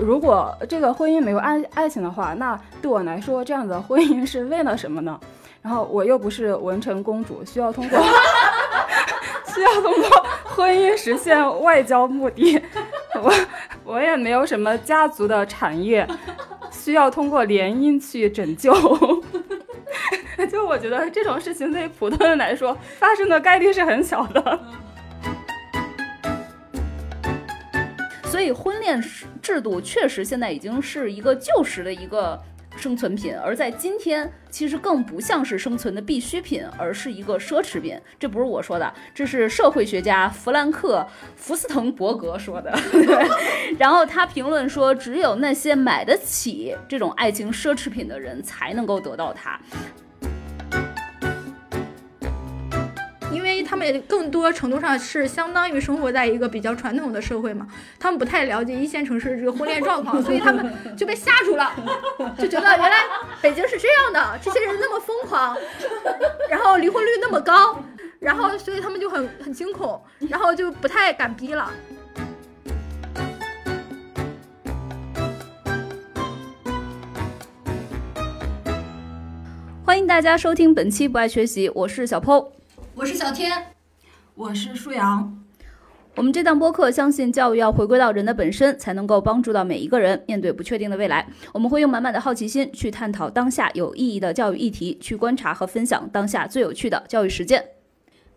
[0.00, 5.18] 如果这个婚姻没有爱爱情的话，那对我来说，这样的婚姻是为了什么呢？
[5.60, 7.98] 然后我又不是文成公主，需要通过
[9.52, 12.62] 需要通过婚姻实现外交目的。
[13.20, 13.32] 我
[13.84, 16.06] 我也没有什么家族的产业，
[16.70, 18.72] 需要通过联姻去拯救。
[20.50, 24.60] 就我觉得这种事情对普通人来说发生的概率是很小的。
[28.24, 32.38] 所以婚恋是制度确实现在已经是一个旧时的一个
[32.76, 37.98] 生存品，而在今天其实更不像是生存的必需品，而是一个奢侈品。
[38.18, 40.98] 这不是我说的，这是社会学家弗兰克·
[41.34, 42.78] 福斯滕伯格说的。
[43.80, 49.58] 然后他评论说，只有那些买得起这种爱情奢侈品的人才能够得到它。
[53.68, 57.68] 他们更多程度上是相当于生活在一个比较传统的社会嘛，
[58.00, 61.70] 他们不太了解一线城市这个婚恋状况， 所以他们就被吓住了，
[62.38, 62.96] 就觉得原来
[63.42, 65.54] 北京是这样的，这些人那么疯狂，
[66.48, 67.78] 然后离婚率那么高，
[68.18, 71.70] 然后所以他们就很很惊恐，然后就不太敢逼了。
[79.84, 82.57] 欢迎大家收听本期不爱学习，我是小 PO。
[82.98, 83.52] 我是小天，
[84.34, 85.40] 我是舒阳。
[86.16, 91.24] 我们这档播客相信教育要回归到人的本身，才能够帮助到每一个人面对不确定的未来。
[91.52, 97.64] 我们会用满满的好奇心去探讨当下有意义的教育议题，去观察和分享当下最有趣的教育实践。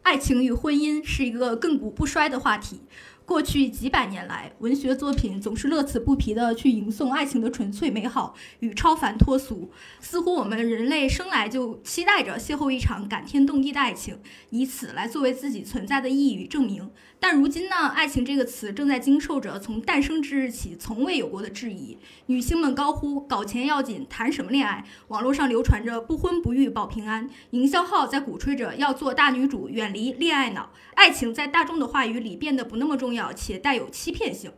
[0.03, 2.83] 爱情与婚姻是一个亘古不衰的话题。
[3.31, 16.91] 过去几百年来，文学作品总是乐此不疲地去吟诵爱情的纯粹美好与超凡脱俗，似乎我们人类生来就期待着邂逅一场感天动地的爱情，以此来作为自己存在的意义与证明。
[17.23, 21.95] 但如今呢，爱情这个词正在经受着从诞生之日起从未有过的质疑。
[22.25, 30.71] 女性们高呼“搞钱要紧，谈什么恋爱”，网络上流传着“不婚不育保平安”，营销号在鼓吹着要做大女主，远离恋爱脑。
[30.95, 34.51] 爱情在大众的话语里变得不那么重要，且带有欺骗性。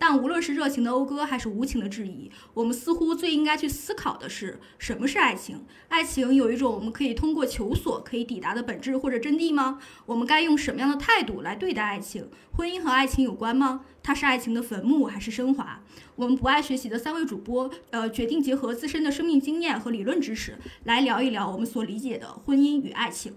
[0.00, 5.66] 但无论是热情的讴歌，还是无情的质疑，我们似乎最应该去思考的是，什么是爱情？
[5.88, 9.78] 爱情有一种我们可以通过求索可以抵达的本质或者真谛吗？
[10.06, 12.30] 我们该用什么样的态度来对待爱情？
[12.56, 13.84] 婚姻和爱情有关吗？
[14.02, 15.84] 它是爱情的坟墓还是升华？
[16.16, 23.34] 我们不爱学习的三位主播，呃，决定结合自身的生命经验和理论知识，来聊一聊我们所理解的婚姻与爱情。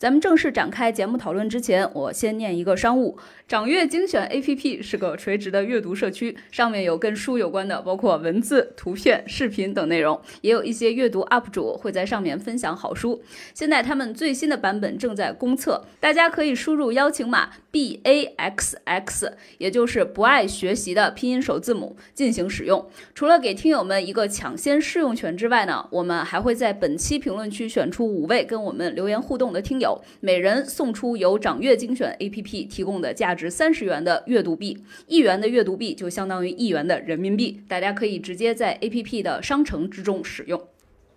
[0.00, 3.18] 咱们正式展开节目讨论之前，我先念一个商务。
[3.46, 13.20] 掌阅精选 APP 是个垂直的阅读社区，上面有跟书有关的，包括文字、图片、视频等内容，也有一些阅读 UP 主会在上面分享好书。
[13.52, 22.88] 现在他们最新的版本正在公测，大家可以输入邀请码 BAXX，也就是不爱学习的拼音首字母进行使用。
[23.14, 29.89] 除了给听友们一个抢先试用权之外呢，我们还会在本期评论区选出五位跟我们留言互动的听友，
[30.20, 33.40] 每人送出由掌阅精选 APP 提供的价值。
[33.40, 40.62] 值三十元的阅读币，一元的阅读币就相当于一元的人民币，大家可以直接在 APP 的商城之中使用。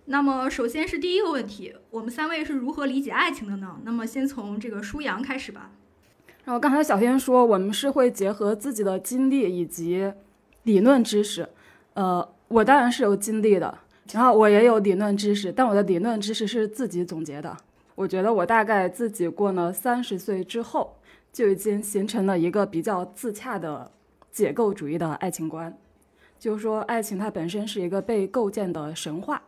[0.06, 3.76] 那么，首先是第一个问题，我们三位是如何理解爱情的呢？
[3.84, 5.72] 那么，先从这个舒阳开始吧。
[6.46, 10.14] 然后刚才小天说，我们是会结合自己的经历以及
[10.62, 11.46] 理论知识。
[11.92, 13.76] 呃，我当然是有经历的，
[14.14, 17.54] 然后我也有理论知识，但我的理论知识是自己总结的。
[17.94, 20.96] 我觉得我大概自己过了三十岁之后。
[21.34, 23.90] 就已经形成了一个比较自洽的
[24.30, 25.76] 解构主义的爱情观，
[26.38, 29.42] 就是说，爱情它本身是一个被构建的神话。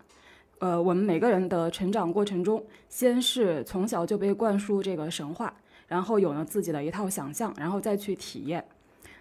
[0.59, 5.55] 呃，我们每个人的成长过程中，先是从小就被灌输这个神话，
[5.87, 8.65] 然后有了自己的一套想象，然后再去体验。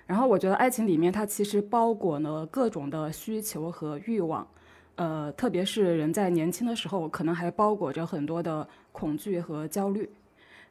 [0.08, 4.48] 然后我觉得爱情里面它其实包裹了各种的需求和欲望，
[4.96, 10.10] 呃，特别是人在年轻的时候，可能还包裹着很多的恐惧和焦虑。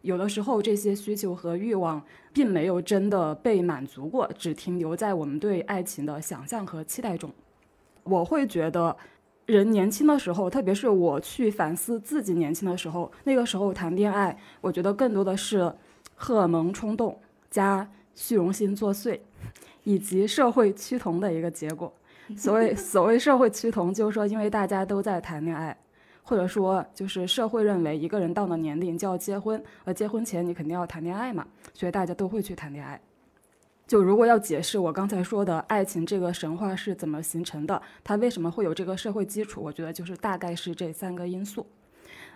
[0.00, 2.02] 有的时候，这些需求和欲望
[2.32, 7.31] 并没有真的被满足过，只停留在我们对爱情的想象和期待中。
[8.02, 8.94] 我会觉得，
[9.46, 15.72] 人年轻的时候，特别是我去反思自己年轻的时候，那个时候谈恋爱，我觉得更多的是
[16.14, 17.19] 荷尔蒙冲动
[17.50, 19.19] 加虚荣心作祟，
[19.84, 21.90] 以及社会趋同的一个结果。
[22.37, 25.75] 所谓所谓社会趋同，就是说，因为大家都在谈恋爱。
[26.26, 32.99] 或者说，就是社会认为一个人到了年龄就要结婚，而结婚前你肯定要谈恋爱嘛，所以大家都会去谈恋爱。
[33.87, 41.67] 就如果要解释我刚才说的爱情这个神话是怎么形成的，它为什么会有这个社会基础，我觉得就是大概是这三个因素。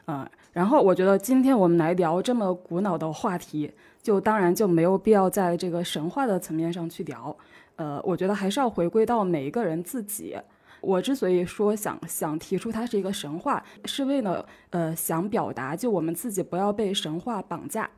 [0.07, 7.35] 嗯，然后我觉得今天我们来聊这么古老的话题，就当然就没有必要在这个神话的层面上去聊。
[7.77, 10.37] 呃，我觉得还是要回归到每一个人自己。
[10.81, 17.91] 我之所以说想想提出它是一个神话，是为了呃想表达，就我们自己不要被神话绑架，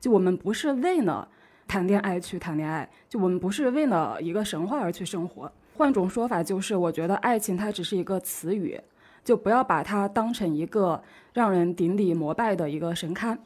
[0.00, 1.28] 就我们不是为了
[1.66, 5.50] 谈恋爱去谈恋爱，就我们不是为了一个神话而去生活。
[5.76, 8.80] 换种说法就是，我觉得爱情它只是一个词语，
[9.22, 11.02] 就不要把它当成一个
[11.32, 13.36] 让人顶礼膜拜的一个神龛。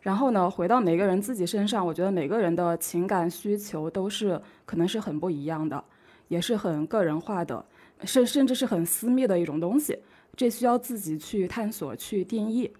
[0.00, 5.82] 然后呢，回到每个人自己身上，我觉得每个人的情感需求都是可能是很不一样的，
[6.28, 7.64] 也是很个人化的。
[8.04, 9.98] 甚甚至是很私密的一种东西，
[10.36, 12.70] 这需要自己去探索、去定义。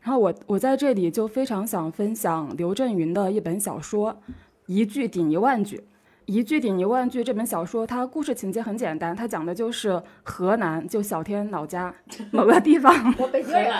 [0.00, 4.12] 然后我我在这里就非常想分享刘震云的一本小说
[4.66, 5.76] 《一句顶一万句》。
[6.26, 11.94] 《一句顶一万句》这本小说，它故事情节很简单，它讲的就是河南，就小天老家
[12.32, 13.14] 某个地方。
[13.18, 13.72] 我北京人。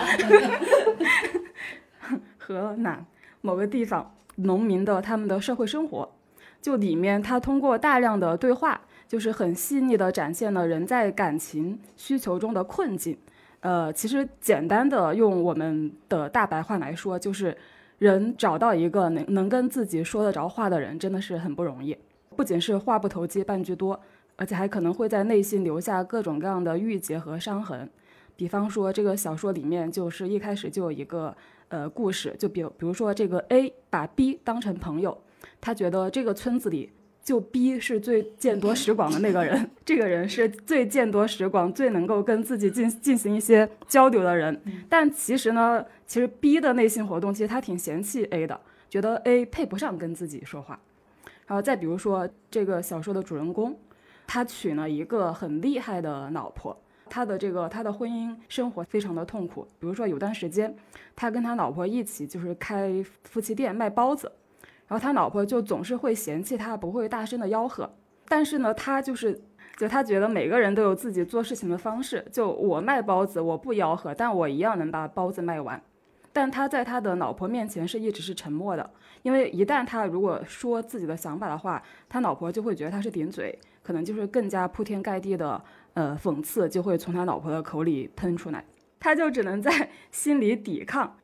[2.37, 3.03] 河南
[3.41, 6.11] 某个地方农民的他们的社会生活，
[6.61, 8.81] 就里面他通过大量的对话。
[9.15, 13.17] 就是很细腻地展现了人在感情需求中的困境，
[13.61, 17.57] 呃，其实简单的用我们的大白话来说，就是
[17.99, 21.97] 人找到一个能能跟自己说得着话的人，真的是很不容易。
[22.35, 23.97] 不仅是话不投机半句多，
[24.35, 27.89] 而且还可能会在内心留下各种各样的郁结和伤痕。
[28.35, 31.33] 比方说，这个小说里面就是一开始就有一个
[31.69, 35.17] 呃故事，就比比如说这个 A 把 B 当成朋友，
[35.61, 36.91] 他觉得这个村子里。
[37.25, 44.61] 就 B 是最见多识广的那个人，这个人是最见多识广、最能够跟自己进进行一些交流的人。
[44.87, 48.61] 但其实呢，其实 B 的内心活动，其实他挺嫌弃 A 的，
[48.91, 50.79] 觉得 A 配不上跟自己说话。
[51.47, 53.75] 然后再比如说这个小说的主人公，
[54.27, 56.79] 他娶了一个很厉害的老婆，
[57.09, 59.67] 他的这个他的婚姻生活非常的痛苦。
[59.79, 60.75] 比如说有段时间，
[61.15, 64.31] 他跟他老婆一起就是开夫妻店卖包子。
[64.87, 67.91] 然后他老婆就总是会嫌弃他不会大声的吆喝，
[68.27, 69.41] 但是呢，他就是，
[69.77, 72.23] 就他觉得每个人都有自己做事情的方式。
[72.31, 75.81] 就我卖包子，我不吆喝，但我一样能把包子卖完。
[76.31, 78.87] 但他在他的老婆面前是一直是沉默的，
[79.23, 85.59] 因为一旦他如果说自己的想法的话，他老婆就会觉得他是顶嘴，可能就是更加铺天盖地的
[85.93, 88.63] 呃讽刺就会从他老婆的口里喷出来，
[88.99, 91.17] 他就只能在心里抵抗，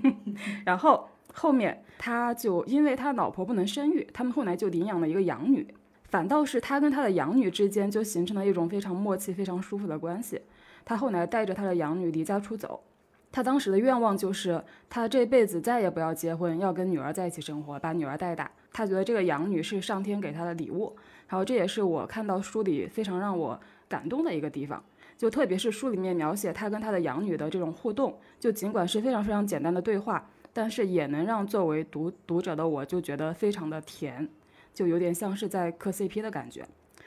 [0.66, 1.08] 然后。
[1.38, 5.66] 后面他就因为他老婆不能生育，他们后来就领养了一个养女，
[6.10, 10.42] 反倒是他跟他的养女之间就形成了一种非常默契、非常舒服的关系。
[10.84, 12.82] 他后来带着他的养女离家出走，
[13.30, 18.50] 他当时的愿望就是他这辈子再也不要结婚，要跟女儿在一起生活，把女儿带大。
[18.72, 20.96] 他觉得这个养女是上天给他的礼物，
[21.28, 23.58] 然后这也是我看到书里非常让我
[23.88, 24.82] 感动的一个地方，
[25.16, 30.28] 就特别是书里面描写他跟他的养女的这种互动，就尽管是非常非常简单的对话。
[30.58, 34.28] 但是也能让作为读读者的我就觉得非常的甜，
[34.74, 36.62] 就有点像是在磕 CP 的感觉。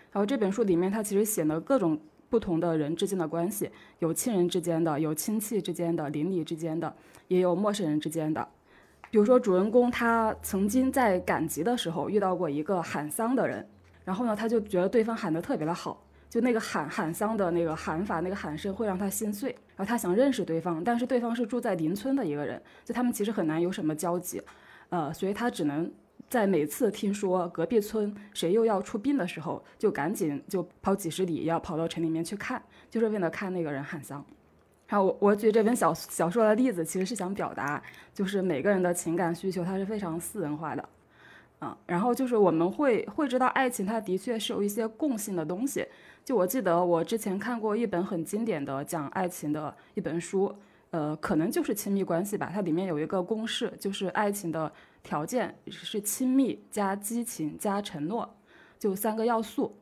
[0.10, 2.00] 然后这本书里面，它其实写了各种
[2.30, 3.70] 不同的人之间的关系，
[4.00, 6.96] 有亲人之间的，有亲戚之间的，邻里之间的，
[7.28, 8.48] 也有陌生人之间的。
[9.10, 13.68] 比如说主人公他曾经在赶集的时候遇到过一个喊丧的人，
[14.06, 16.02] 然后呢，他就觉得对方喊得特别的好。
[16.32, 19.50] 就那个喊喊丧的那个喊法，那个喊声会让他心碎。
[19.76, 24.42] 然后他想认识对方，但是对方是住在邻村的一个人，就他们其实很难有什么交集，
[24.88, 25.92] 呃，所以他只能
[26.30, 34.24] 在每次听说隔壁村谁又要出殡的时候，就赶紧就跑几十里要跑到城里面去看，就是为了看那个人喊丧。
[34.88, 37.84] 然后我我举这本小小说的例子，其实是想表达，
[38.14, 40.90] 就是每个人的情感需求它是非常私人化的，
[41.60, 45.86] 嗯，然后就是我们会会知道爱情它的确是有一些共性的东西。
[46.24, 50.56] 就我记得，我之前看过一本很经典的讲爱情的一本书，
[50.92, 52.52] 呃，可能就是亲密关系吧。
[52.54, 58.38] 它里面有一个公式，就是爱情的条件是亲密加激情加承诺，
[58.78, 59.76] 就三个要素。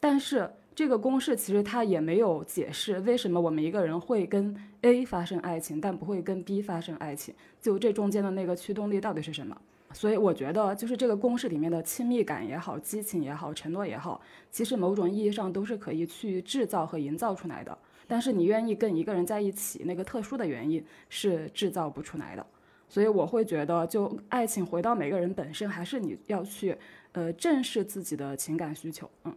[0.00, 7.34] 但是这个公式其实它也没有解释为什么我们一个人会跟 A 发生爱情，但不会跟 B 发生爱情。
[7.60, 9.56] 就这中间的那个驱动力到底是什么？
[9.92, 14.20] 所以我觉得，就是这个公式里面的亲密感也好，激情也好，承诺也好，
[14.50, 17.76] 其实某种意义上都是可以去制造和营造出来的。
[18.06, 22.46] 但是你愿意跟一个人在一起，那个特殊的原因是制造不出来的。
[22.88, 26.76] 所以我会觉得，就爱情回到每个人本身，还是你要去，
[27.12, 29.34] 呃，正视自己的情感需求，嗯。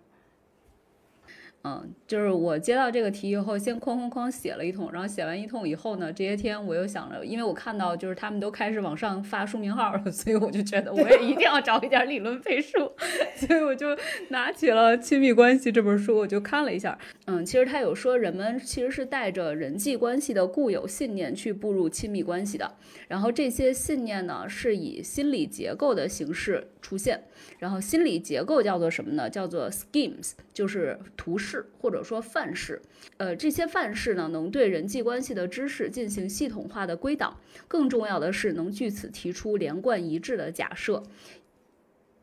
[1.67, 12.91] 嗯，就是我接到这个题以后，先哐哐哐写了一通，然后写完一通以后呢，这些天我又想着，因为我看到就是他们都开始往上发书名号了， 所以我就觉得我也一定要找一点理论背书，
[13.35, 13.97] 所以我就
[14.29, 16.95] 拿起了《亲密关系》这本书，我就看了一下。
[17.25, 22.75] 嗯，其实他有说人们其实是带着人际关系的固有信念去步入亲密关系的，
[23.07, 27.23] 然后这些信念呢是以心理结构的形式出现。
[27.57, 29.29] 然后心理结构叫做什么呢？
[29.29, 32.81] 叫做 schemes，就是图示或者说范式。
[33.17, 37.37] 呃，这些范式呢，能对人际关系的知识进行系统化的归档。
[37.67, 41.03] 更重要的是，能据此提出连贯一致的假设。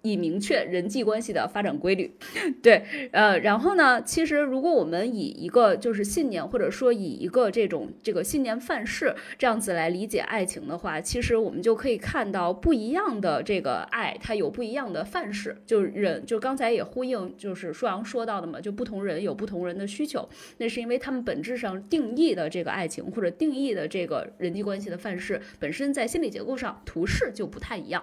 [0.02, 2.12] 以明确人际关系的发展规律，
[2.61, 20.28] 对，呃，然后呢，其实如果我们以一个就是信念，或者说以一个这种这个信念范式这样子来理解爱情的话，其实我们就可以看到不一样的这个爱，它有不一样的范式，就是人，就刚才也呼应，就是舒阳说到的嘛，就不同人有不同人的需求，
[20.59, 28.02] 那是因为他们本质上定义的这个爱情或者定义的这个人际关系的范式，本身在心理结构上图式就不太一样。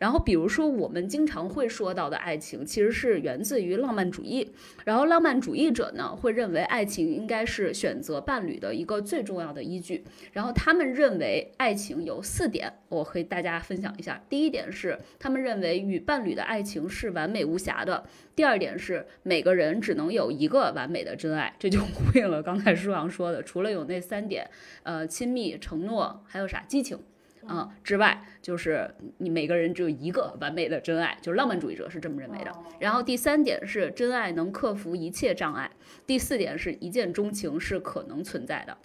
[0.00, 1.35] 然后比如说我们经常。
[1.36, 4.50] 常会说到的爱情，其实是源自于浪漫主义。
[4.86, 10.02] 然后，浪漫主义者呢，会认为爱情应该是选择伴侣的一个最重要的依据。
[10.32, 14.18] 然后，他们认为爱情有四点，我和大家分享一下。
[14.30, 18.02] 第一点是，他们认为与伴侣的爱情是完美无瑕的。
[18.34, 21.54] 第二点是，每个人只能有一个完美的真爱。
[21.58, 24.48] 这就呼应了刚才舒阳说的，除了有那三点，
[24.84, 26.64] 呃，亲密、承诺，还有啥？
[26.66, 26.98] 激情。
[27.46, 32.52] 啊，之外就是你每个人只有一个完美的真爱，就是浪漫主义者是这么认为的。
[32.78, 35.70] 然后第三点是真爱能克服一切障碍，
[36.06, 38.76] 第四点是一见钟情是可能存在的。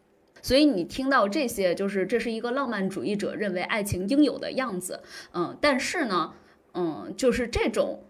[0.41, 5.01] 所以你听到这些，就是这是一个浪漫主义者认为爱情应有的样子。
[5.33, 6.33] 嗯，但是呢，
[6.73, 8.03] 嗯，就是这种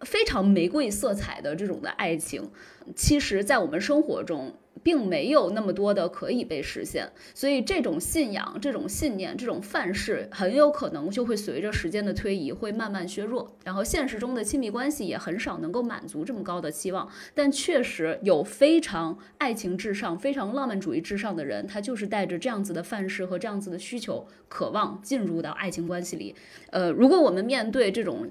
[0.00, 2.50] 非常玫瑰色彩的这种的爱情，
[2.94, 4.54] 其实在我们生活中。
[4.82, 13.56] 并没有那么多的可以被实现，所以这种信仰、这种信念、这种范式，很有可能就会随着时间的推移会慢慢削弱。
[13.64, 17.08] 然后现实中的亲密关系也很少能够满足这么高的期望。
[17.34, 26.34] 但确实有非常爱情至上、非常浪漫主义至上的人，他就是带着这样子的范式和这样子的需求，渴望进入到爱情关系里。
[26.70, 28.30] 呃，如果我们面对这种。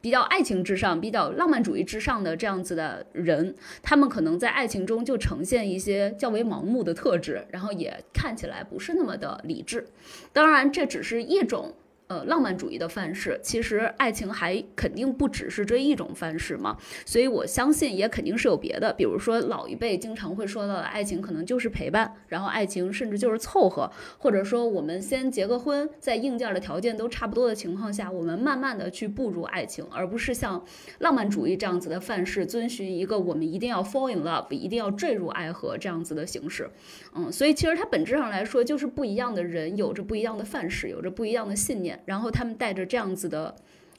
[0.00, 9.86] 比较爱情至上、比较浪漫主义至上的这样子的人，他们可能在爱情中就呈现一些较为盲目的特质，然后也看起来不是那么的理智。
[10.32, 11.74] 当然，这只是一种。
[12.10, 16.76] 呃，浪漫主义的范式，其实爱情还肯定不只是这一种范式嘛，
[17.06, 18.92] 所以我相信也肯定是有别的。
[18.94, 23.88] 比如说老一辈经常会说到的爱情，可能就是陪伴，然后爱情甚至就是凑合，
[24.18, 30.64] 或者说我们先结个婚，在硬件的条件都差不多的情况下，我们慢慢的去步入爱情，而不是像
[30.98, 36.68] 浪漫主义这样子的范式，遵循一个我们一定要 fall in love，一定要坠入爱河这样子的形式。
[37.14, 42.00] 嗯，所以其实它本质上来说，就是不一样的人有着不一样的范式，有着不一样的信念。
[42.06, 43.54] 然后他们带着这样子的，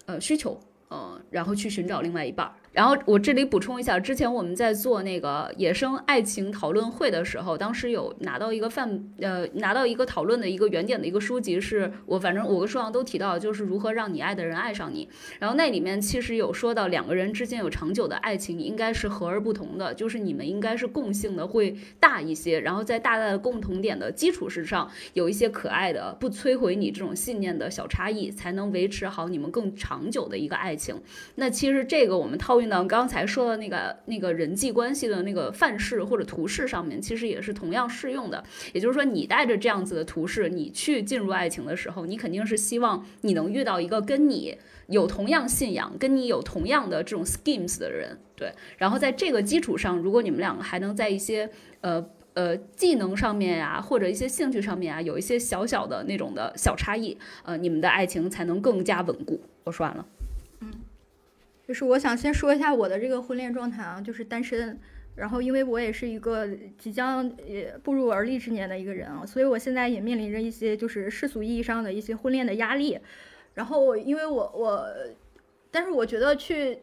[0.06, 2.54] 呃需求，呃，然后去寻找另外一半儿。
[2.72, 15.10] 然后我这里补充一下，之前我们在做那个野生爱情讨论会的时候，当时有拿到一个范，呃，拿到一个讨论的一个原点的一个书籍，是我反正我跟舒阳都提到，就是如何让你爱的人爱上你。
[15.38, 30.96] 然后那里面其实有说到两个人之间有长久的爱情，应该是和而不同的，就是你们应该是共性的会大一些，然后在大大的共同点的基础之上，有一些可爱的不摧毁你这种信念的小差异，才能维持好你们更长久的一个爱情。
[31.36, 32.61] 那其实这个我们套。
[32.68, 38.44] 呢，刚才说的那个那个人际关系的那个范式或者图式上面，其实也是同样适用的。
[38.74, 48.54] 也就是说，你带着这样子的图式，你去进入爱情的时候，你肯定是希望你能遇到一个跟你有同样信仰、跟你有同样的这种 schemes 的人，对。
[48.78, 51.50] 然后在这个基础上，如果你们两个还能在一些
[51.82, 59.42] 呃呃技能上面呀，或者一些兴趣上面啊，有一些小小的那种的小差异，呃，你们的爱情才能更加稳固。
[59.64, 60.06] 我说完了。
[61.68, 64.80] 就是我想先说一下我的这个婚恋状态啊，就是单身。
[65.16, 72.98] 然后因为我也是一个即将也步入而立之年的一个人啊，所以我现在也面临着一些就是世俗意义上的一些婚恋的压力。
[73.54, 74.88] 然后因为我我，
[75.70, 76.80] 但是我觉得去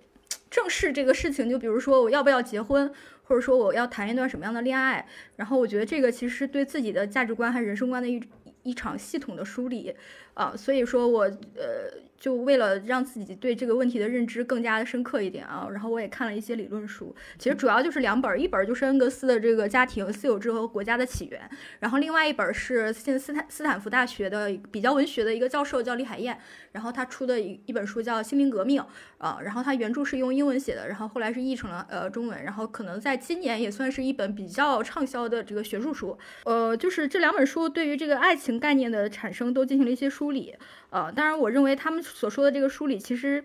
[0.51, 2.93] 正视这个事情，就比如说我要不要结婚，
[3.25, 5.07] 或者说我要谈一段什么样的恋爱，
[5.37, 8.23] 然后我觉得这个其实对自己的价值观和人生观的一。
[8.65, 9.95] 一场系统的梳理
[10.35, 12.08] 啊，所以说我呃。
[12.19, 21.49] 就为了让自己对这个问题的认知更加的深刻一点啊，然后我也看了一些理论书，其实主要就是两本，一本就是恩格斯的这个家庭、私有制和国家的起源，
[21.81, 26.39] 然后另外一本是现斯坦斯坦福大学的比较文学的一个教授叫李海燕，
[26.73, 28.83] 然后他出的一一本书叫《心灵革命》
[29.19, 40.55] 啊，然后他原著是用英文写的，然后后来是译成了呃中文，然后可能在今年也算是一本比较畅销的这个学术书，呃，就是这两本书对于这个爱情概念的产生都进行了一些梳理。
[40.91, 43.45] 呃，当然，我认为他们所说的这个梳理，其实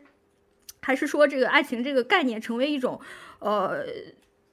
[0.82, 3.00] 还是说这个爱情这个概念成为一种，
[3.40, 3.86] 呃，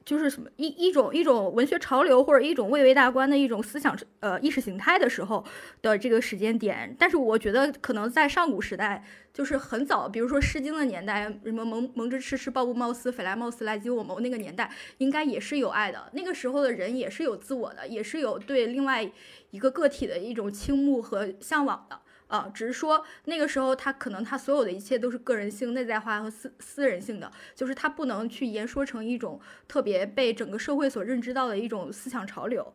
[0.05, 5.45] 就是什么一一种一种文学潮流或者一种蔚为大观的一种思想呃意识形态的时候
[5.83, 6.97] 的这个时间点。
[6.99, 14.69] 但是我觉得可能在上古时代，就是很早，比如说《诗经》的年代，什么蒙蒙之赤赤，抱布茂斯，斐来茂斯，来及我谋那个年代，
[14.99, 16.11] 应该也是有爱的。
[16.13, 19.09] 那个时候的人也是有自我的，也是有对另外
[19.51, 22.01] 一个个体的一种倾慕和向往的。
[22.31, 32.73] 啊，只是说那个时候他可能他所有的一切都是个人性、内在化和私私人性的，就是他不能去言说成一种特别被整个社会所认知到的一种思想潮流。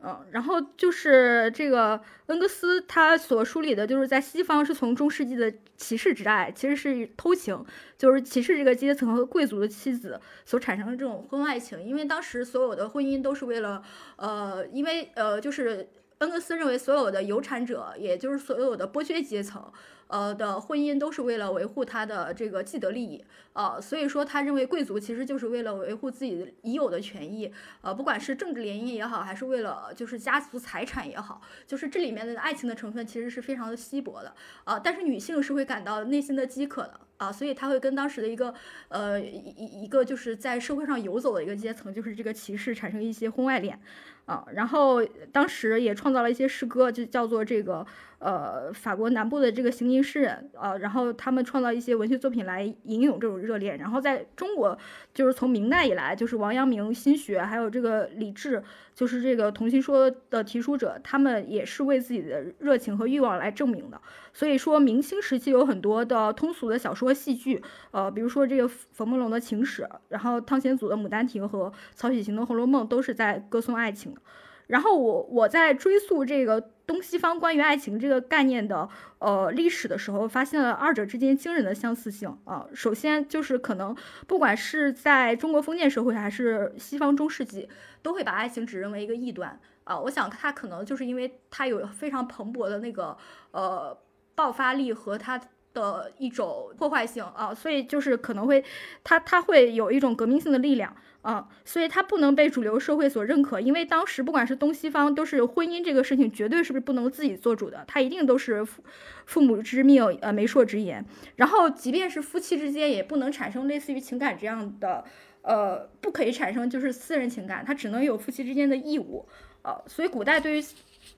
[0.00, 7.64] 嗯，然后就是这个恩格斯他所梳理的，就是在西方是从中世纪的骑士之爱，其实是偷情，
[7.96, 13.82] 就是骑士这个阶层和贵族的妻子所产生的这种婚外情，因为当时所有的婚姻都是为了，
[14.16, 15.88] 呃，因为呃就是。
[16.18, 19.72] 恩格斯认为，所有的有产者，也就是所有的剥削阶层。
[20.08, 34.32] 呃的婚姻都是为了维护他的这个既得利益，呃，所以说他认为贵族其实就是为了维护自己已有的权益，呃，不管是政治联姻也好，还是为了就是家族财产也好，就是这里面的爱情的成分其实是非常的稀薄的，
[34.62, 38.54] 啊，但是女性是会感到内心的饥渴的，啊，所以他会跟当时的一个
[38.86, 43.80] 呃一一个就是在社会上游走的一个阶层，就是这个骑士产生一些婚外恋，
[44.26, 47.86] 啊，然后当时也创造了一些诗歌，就叫做这个。
[48.18, 53.76] 呃，法国南部的这个行吟诗人，呃，然后他们创造一些文学作品来吟咏这种热恋。
[53.78, 54.76] 然后在中国，
[55.12, 58.62] 就是从明代以来，就是王阳明心学，还有这个李治，
[58.94, 64.00] 就是这个同心说的提出者，他们也是为自己的热情和欲望来证明的。
[64.32, 74.20] 所以说，明清时期有很多的通俗的小说、戏剧，呃，比如说这个冯梦龙的情史，然后汤显祖的《牡丹亭》和曹雪芹的《红楼梦》，都是在歌颂爱情的。
[74.66, 82.66] 然后我我在追溯这个东西方关于爱情这个概念的呃历史的时候，发现了二者之间惊人的相似性啊。
[82.74, 83.96] 首先就是可能
[84.26, 87.68] 不管是在中国封建社会还是西方中世纪，
[88.02, 89.98] 都会把爱情只认为一个异端啊。
[89.98, 93.16] 我想它可能就是因为它有非常蓬勃的那个
[93.50, 93.96] 呃
[94.34, 95.40] 爆发力和它。
[95.76, 98.64] 的一种破坏性啊，所以就是可能会，
[99.04, 108.82] 它它会有一种革命性的力量啊，所以它不能被主流社会所认可，因为当时不管是东西方，都是婚姻这个事情绝对是不是不能自己做主的，它一定都是父
[109.26, 111.04] 父母之命，呃媒妁之言，
[111.36, 115.04] 然后即便是夫妻之间也不能产生类似于情感这样的，
[115.42, 119.26] 呃不可以产生就是私人情感，它只能有夫妻之间的义务，
[119.62, 120.64] 呃，所以古代对于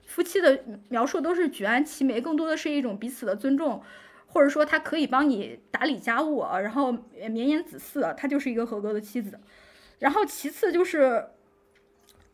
[0.06, 3.80] 夫妻的描述都是举案齐眉，更多的是一种彼此的尊重。
[4.30, 6.92] 或者说，他可以帮你打理家务，然后
[7.28, 9.40] 绵延子嗣，他就是一个合格的妻子。
[9.98, 11.24] 然后其次就是，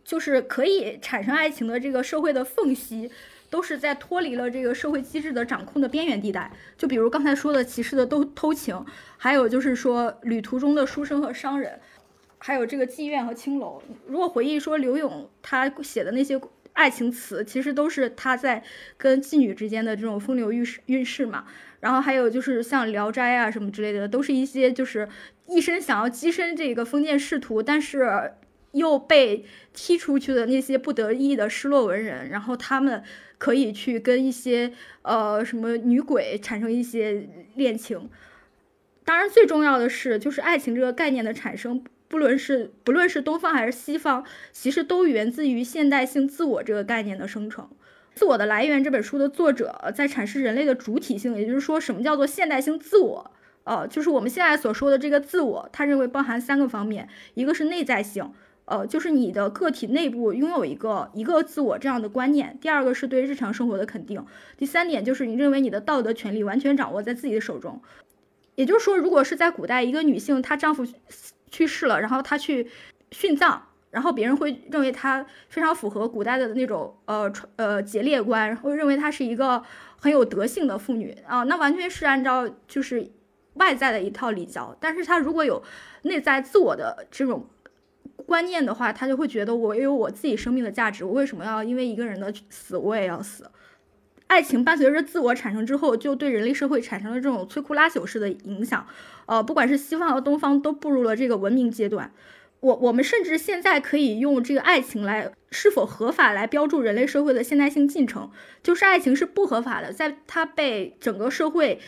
[0.05, 3.11] 就是可以产生爱情的这个社会的缝隙，
[3.49, 6.51] 都是在脱离了这个社会机制的掌控的边缘地带。
[6.77, 8.85] 就比如刚才说的骑士的偷偷情，
[9.17, 11.81] 还有就是说旅途中的书生和商人，
[12.39, 13.81] 还有这个妓院和青楼。
[14.07, 16.39] 如果回忆说刘勇他写的那些
[16.75, 18.63] 爱情词，其实都是他在
[18.99, 21.47] 跟妓女之间的这种风流韵事韵事嘛。
[21.85, 25.07] 然后还有就是像《聊斋》啊什么之类的，都是一些就是
[25.47, 28.33] 一生想要跻身这个封建仕途，但是
[28.73, 29.45] 又被
[29.75, 33.05] 踢出去的那些不得意的失落文人，然后他们
[33.37, 38.09] 可以去跟一些呃什么女鬼产生一些恋情。
[39.05, 47.69] 当然，最重要的是，就是爱情这个概念的产生，不论是不论是东方还是西方，其实都源自于现代性自我这个概念的生成。
[48.15, 53.31] 自我的来源这本书的作者在阐释人类的主体性，也就是说，什么叫做现代性自我？
[53.65, 58.31] 呃，就是我们现在所说的这个自我，他认为包含三个方面，一个是内在性，
[58.67, 64.23] 呃，就是你的个体内部拥有一个一个自我这样的观念；第二个是对日常生活的肯定；
[64.57, 67.81] 第三点就是你认为你的道德权利完全掌握在自己的手中。
[68.55, 70.87] 也就是说，如果是在古代，一个女性她丈夫
[71.51, 72.69] 去世了，然后她去
[73.11, 73.69] 殉葬。
[73.95, 79.63] 然后别人会认为她非常符合古代的那种呃呃节烈观，然后认为她是一个
[80.01, 83.09] 很有德性的妇女啊，那完全是按照就是
[83.55, 84.77] 外在的一套礼教。
[84.81, 85.63] 但是她如果有
[86.03, 87.47] 内在自我的这种
[88.27, 93.49] 观念的话，她就会觉得我有我自己生命的价值，我为什么要因为一个人的死我也要死？
[94.27, 98.85] 爱情伴随着自我产生之后，就对人类社会产生了这种摧枯拉朽式的影响。
[99.27, 102.11] 呃，不管是西方和东方，都步入了这个文明阶段。
[102.65, 108.31] 我我们甚至现在可以用这个爱情来是否合法来标注人类社会的现代性进程，
[108.63, 111.79] 就是爱情是不合法的，在它被整个社会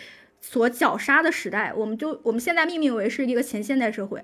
[0.43, 4.23] 所绞杀的时代，我们就我们现在命名为是一个前现代社会。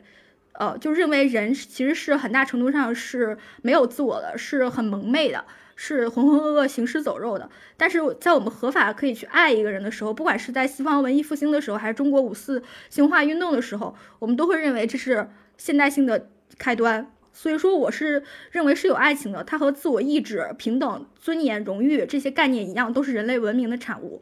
[0.52, 5.46] 呃，就认为人其实是很大程度上是没有自我的，是很蒙昧的。
[5.74, 17.10] 是浑浑噩噩、行尸走肉的，但是在我们合法可以去爱一个人的时候，不管是在西方文艺复兴的时候，还是中国五四新文化运动的时候，我们都会认为这是现代性的开端。
[17.34, 24.20] 所以说，我是认为是有爱情的，它和自我意志、平等、尊严、荣誉这些概念一样，都是人类文明的产物。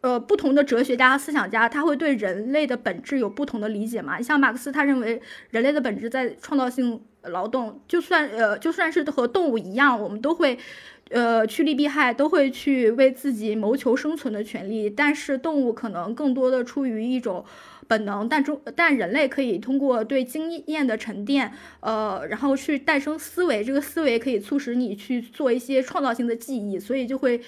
[0.00, 4.16] 呃，不同的哲学家、思想家，他会对人类的本质有不同的理解嘛？
[4.16, 10.58] 你像马克思，他认为人类的本质在创造性劳动，就算呃，就算是和动物一样，我们都会，
[11.10, 14.90] 呃，趋利避害，都会去为自己谋求生存的权利。
[14.90, 17.44] 但是动物可能更多的出于一种。
[17.90, 27.40] 本能，但中但人类可以通过对经验的沉淀，呃，然后去诞生思维，这个思维可以促使你去做一些创造性的记忆，所以就会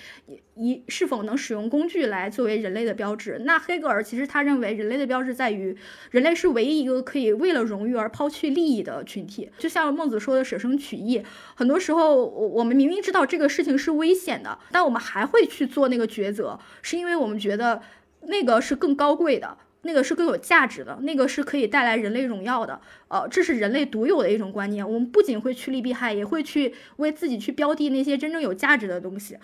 [0.57, 3.40] 以是否能使用工具来作为人类的标志。
[3.44, 5.76] 那黑格尔其实他认为人类的标志在于
[6.11, 11.22] 人类是唯一一个可以为了荣誉而抛弃利益的群体，就像孟子说的舍生取义。
[11.55, 17.81] 很多时候，我我们明明知道这个事情是危险的，但我们还会去做那个抉择，是因为我们觉得
[18.22, 19.57] 那个是更高贵的。
[19.83, 24.88] 那个是更有价值的，那个是可以带来人类荣耀的，呃，这是人类独有的一种观念。
[24.88, 29.37] 我们不仅会趋利避害，也会去为自己去标的那些真正有价值的东西。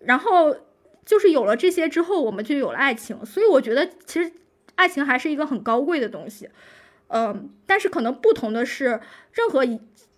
[0.00, 0.54] 然后
[1.04, 3.24] 就是有了这些之后，我们就有了爱情。
[3.24, 4.30] 所以我觉得，其实
[4.74, 6.50] 爱情还是一个很高贵的东西，
[7.08, 9.00] 嗯，但是可能不同的是，
[9.32, 9.64] 任何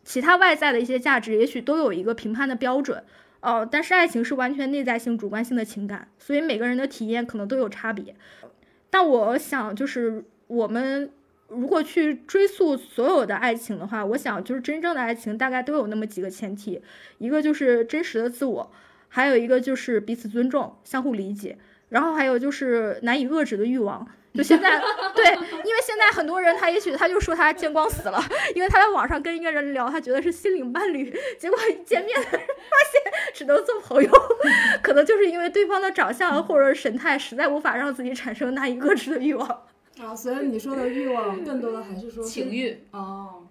[0.03, 3.05] 其他外在的一些价值，也许都有一个评判的标准，
[3.41, 8.17] 哦，但是爱情是完全内在性、主观性的情感，所以每个人的体验可能都有差别。
[8.91, 11.11] 但我想，就是我们
[11.49, 16.83] 如果去追溯所有的爱情的话，我想就是真正的爱情大概都有那么几个前提，
[17.19, 18.71] 一个就是真实的自我，
[19.09, 21.57] 还有一个就是彼此尊重、相互理解，
[21.89, 24.07] 然后还有就是难以遏制的欲望。
[24.33, 24.81] 就现在，
[25.15, 28.23] 对，因为现在很多人他也许他就说他见光死了，
[28.55, 32.43] 因为他在网上跟一个人聊，他觉得是心灵伴侣，结果一见面发现
[33.35, 34.11] 只能做朋友，
[34.83, 39.49] 可能就是因为对方的长相或者神态实在无法让自己产生难以遏制的欲望
[40.01, 40.15] 啊。
[40.15, 43.47] 所以你说的欲望更多的还是说情欲哦，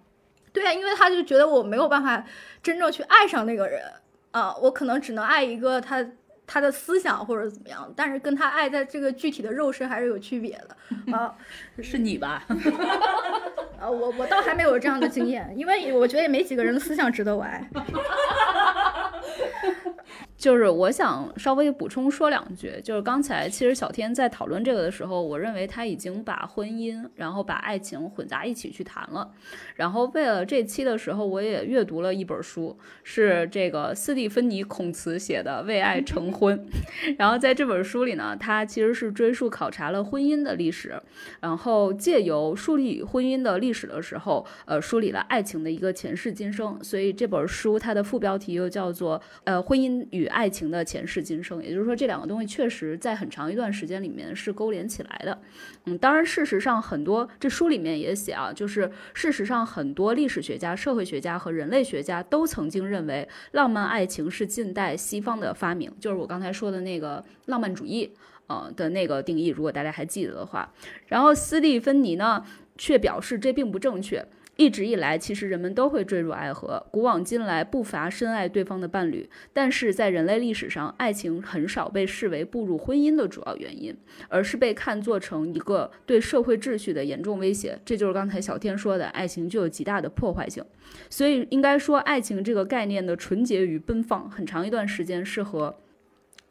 [0.52, 2.24] 对啊，因为他就觉得我没有办法
[2.62, 3.82] 真正去爱上那个人
[4.30, 6.04] 啊，我可能只能爱一个他。
[6.52, 10.76] 他的思想或者怎么样，但是跟他爱在这个具体的肉身还是有区别的
[11.16, 11.32] 啊，
[11.80, 12.42] 是你吧？
[13.78, 17.70] 啊，我我倒还没有这样的经验，因为我觉得也没几个人的思想值得我爱。
[20.40, 29.30] 就是我想稍微补充说两句，就是刚才其实小天在讨论这个的时候，我认为他已经把婚姻，然后把爱情混杂一起去谈了。
[29.76, 32.74] 然后为了这期的时候，我也阅读了一本书，
[33.04, 36.58] 是这个斯蒂芬妮·孔茨写的《为爱成婚》。
[37.18, 40.98] 然后在这本书里呢，他其实是追溯考察了婚姻的历史，
[41.40, 46.82] 然后借由梳理婚姻的历史的时候，呃，梳理了爱情的一个前世今生。
[46.82, 55.38] 所以这本书它的副标题又叫做呃，婚姻与爱情的前世今生，也就是说，这两个东西确实在很长一段时间里面是勾连起来的。
[55.84, 68.12] 嗯，当然，事实上很多这书里面也写啊，就是事实上很多历史学家、社会学家和人类学家都曾经认为浪漫爱情是近代西方的发明，就是我刚才说的那个浪漫主义，
[68.46, 70.72] 呃的那个定义，如果大家还记得的话。
[71.06, 72.44] 然后斯蒂芬妮呢，
[72.76, 74.24] 却表示这并不正确。
[74.60, 79.26] 一直以来，其实人们都会坠入爱河，古往今来不乏深爱对方的伴侣。
[79.54, 83.96] 但是在人类历史上，爱情很少被视为步入婚姻的主要原因，
[84.28, 87.80] 而是被看作成一个对社会秩序的严重威胁。
[87.86, 90.62] 这就是刚才小天说的，爱情具有极大的破坏性。
[91.08, 95.74] 所以，应该说，爱情这个概念的纯洁与奔放，很长一段时间是和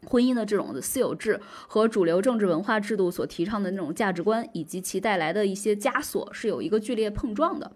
[0.07, 7.71] 婚姻的这种的私有制和主流政治文化制度所提倡的那种价值观，以及其带来的一些枷锁，是有一个剧烈碰撞的。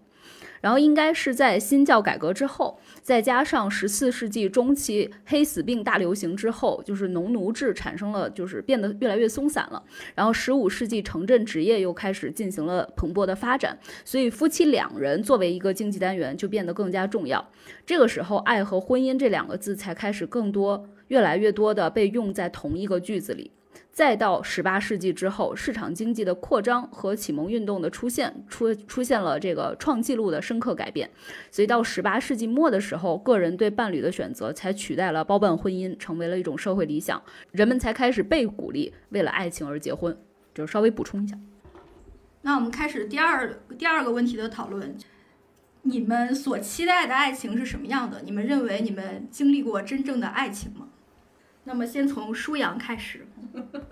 [0.64, 9.84] 然后应该是在新教改革之后，再加上十四世纪中期黑死病大流行之后，就是农奴制产生了，就是变得越来越松散了。
[10.14, 17.46] 然后十五世纪城镇职业又开始进行了蓬勃的发展，所以夫妻两人作为一个经济单元就变得更加重要。
[17.84, 23.50] 这个时候，爱和婚姻这两个字才开始更多、越来越多的被用在同一个句子里。
[23.94, 31.08] 再到十八世纪之后，市场经济的扩张和启蒙运动的出现，出出现了这个创纪录的深刻改变。
[31.48, 40.16] 所以到十八世纪末的时候，个人对伴侣的选择才取代了包办婚姻，成为了一种社会理想，人们才开始被鼓励为了爱情而结婚。
[40.52, 41.38] 就稍微补充一下。
[42.42, 44.96] 那我们开始第二第二个问题的讨论。
[45.82, 48.22] 你们所期待的爱情是什么样的？
[48.24, 50.88] 你们认为你们经历过真正的爱情吗？
[51.64, 53.26] 那么先从舒阳开始。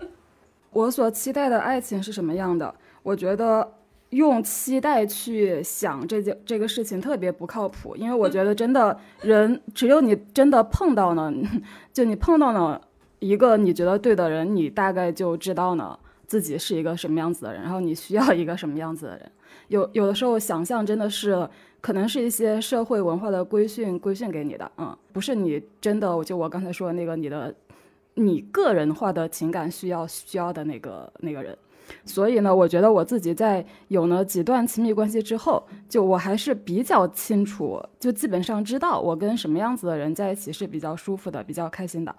[0.71, 2.73] 我所期待的爱情是什么样的？
[3.03, 3.73] 我觉得
[4.09, 11.33] 用期待去想这件这个事情特别不靠谱，因为我觉得真的人只有你真的碰到了，
[11.93, 12.81] 就你碰到了
[13.19, 19.31] 一个你觉得对的人，你大概就知道呢自己是一个什么样子的人，然后你需要一个什么样子的人。
[19.67, 21.47] 有有的时候想象真的是
[21.79, 27.53] 可能是一些社会文化的规训规训给你的，嗯，不是你真的就我刚才说的那个你的
[28.15, 31.57] 你个人化的情感需要需要的那个那个人。
[32.05, 42.15] 所以呢，我觉得我自己在有了几段亲密关系之后，就我还是比较清楚，就基本上知道我跟什么样子的人在一起是比较舒服的、比较开心的。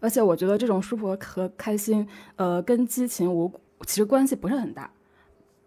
[0.00, 3.52] 而且我觉得这种舒服和开心，呃，跟激情无
[3.86, 4.90] 其实关系不是很大。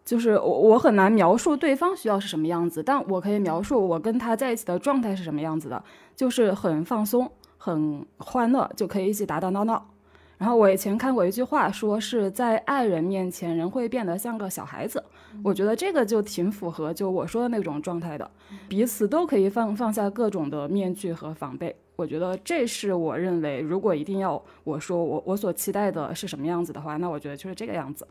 [0.03, 5.81] 就是我我很难描述对方需要是什么样子，但我可以描述我跟他在一起的状态是什么样子的，
[6.13, 7.31] 就是很放松、
[7.63, 9.87] 很欢乐，就可以一起打打闹闹。
[10.37, 15.01] 然后我以前看过一句话，说是在爱人面前，人会变得像个小孩子。
[15.41, 18.29] 我觉得这个就挺符合就我说的那种状态的，
[18.67, 21.73] 彼此都可以放放下各种的面具和防备。
[21.95, 28.05] 我觉得这是我认为，如果一定要我说我我所期待的是什么样子的话，那我觉得就是这个样子。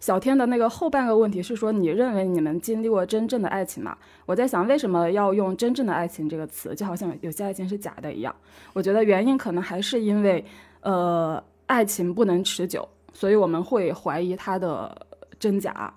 [0.00, 3.96] 小天的那个后半个问题是说，你认为你们经历过真正的爱情吗？
[4.24, 6.74] 我在想，为什么要用“真正的爱情”这个词？
[6.74, 8.34] 就好像有些爱情是假的一样。
[8.72, 10.42] 我觉得原因可能还是因为，
[10.80, 15.06] 呃，爱情不能持久，所以我们会怀疑它的
[15.38, 15.92] 真假。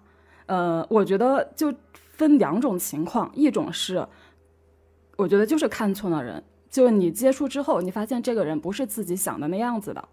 [0.47, 4.05] 呃，我觉得就分两种情况，一种是，
[5.15, 10.05] 我觉得就是看错了人，就你接触之后，你发现这个人不是自己想的那样子的，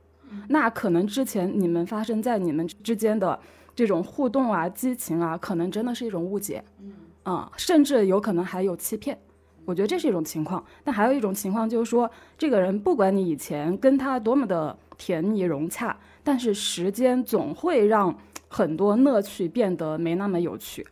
[0.49, 3.37] 那可能之前你们发生在你们之间的。
[3.81, 9.19] 这种互动啊，激情啊，可能真的是一种误解，嗯，啊，甚至有可能还有欺骗，
[9.65, 10.63] 我觉得这是一种情况。
[10.85, 18.15] 但还有一种情况就是说，这个人不管你以前跟他多么的甜蜜融洽，但是时间总会让
[18.49, 20.87] 很多乐趣变得没那么有趣，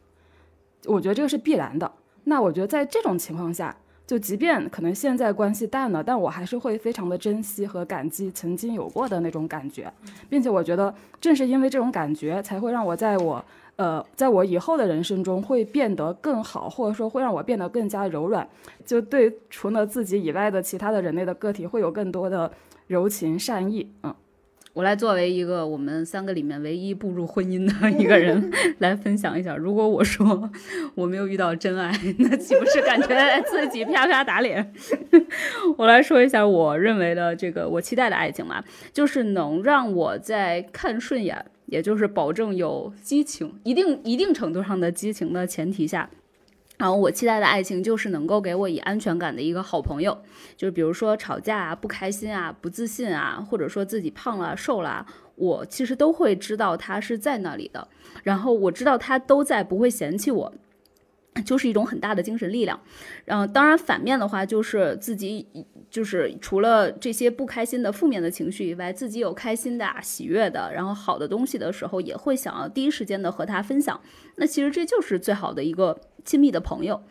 [0.87, 1.92] 我觉得这个是必然的。
[2.24, 3.77] 那我觉得在这种情况下。
[4.09, 9.92] 就即便可能现在关系淡了，但我还是会非常的珍惜和感激曾经有过的那种感觉，
[10.31, 13.44] 并且我觉得正是因为这种感觉，才会让我在我
[13.77, 18.49] 呃在我以后的人生中会变得更好，或者说会让我变得更加柔软，
[18.87, 22.51] 就对除了自己以外的其他的人类的个体会有更多的
[22.87, 24.14] 柔情善意，嗯。
[24.74, 30.50] 我来作为一个我们三个里面唯一步入婚姻的一个人 来分享一下，如果我说
[30.94, 34.72] 我没有遇到真爱， 那岂不是感觉自己啪啪打脸？
[35.76, 46.09] 我来说一下我认为的这个我期待的爱情吧，就是能让我在看顺眼，也就是保证有激情，一定一定程度上的激情的前提下。
[46.78, 50.16] 然后我期待的爱情就是能够给我以安全感的一个好朋友，
[50.56, 57.88] 就是比如说吵架啊、不开心啊、不自信啊，或者说自己胖了、瘦了，我其实都会知道他是在那里的。
[58.22, 60.52] 然后我知道他都在，不会嫌弃我，
[61.44, 62.80] 就是一种很大的精神力量。
[63.26, 65.48] 嗯当然反面的话，就是自己
[65.90, 74.01] 就是除了这些不开心的负面的情绪以外，自己有开心的、喜悦的，然后好的东西的时候，也会想要第一时间的和他分享。
[74.37, 75.98] 那其实这就是最好的一个。
[76.24, 77.03] 亲密的朋友，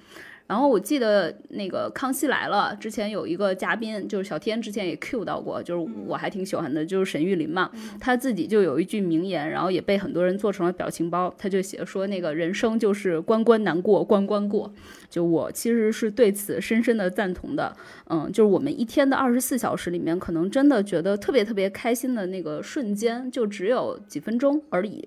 [0.48, 14.74] 然后我记得那个《康熙来了》之前有一个嘉宾，就是小天之前也 Q 到过，就是我还挺喜欢的，就是沈玉琳嘛，他自己就有一句名言，然后也被很多人做成了表情包，他就写说那个人生就是关关难过关关过，
[15.10, 17.76] 就我其实是对此深深的赞同的，
[18.10, 25.06] 嗯，就是我们一天的二十四小时里面，可能真的觉得特别特别开心的那个瞬间，就只有几分钟而已。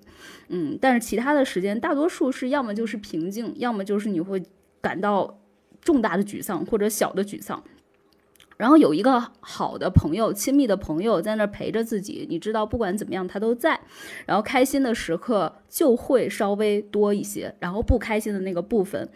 [0.49, 4.43] 嗯，但是其他的时间，大多数是要么就是平静，要么就是你会
[4.81, 5.39] 感到
[5.81, 7.63] 重大的沮丧或者小的沮丧。
[8.57, 13.79] 然后有一个好的朋友、亲密的朋友在那陪着自己，你知道，不管怎么样他都在。
[14.27, 19.09] 然后开心的时刻就会稍微多一些，然后不开心的那个部分，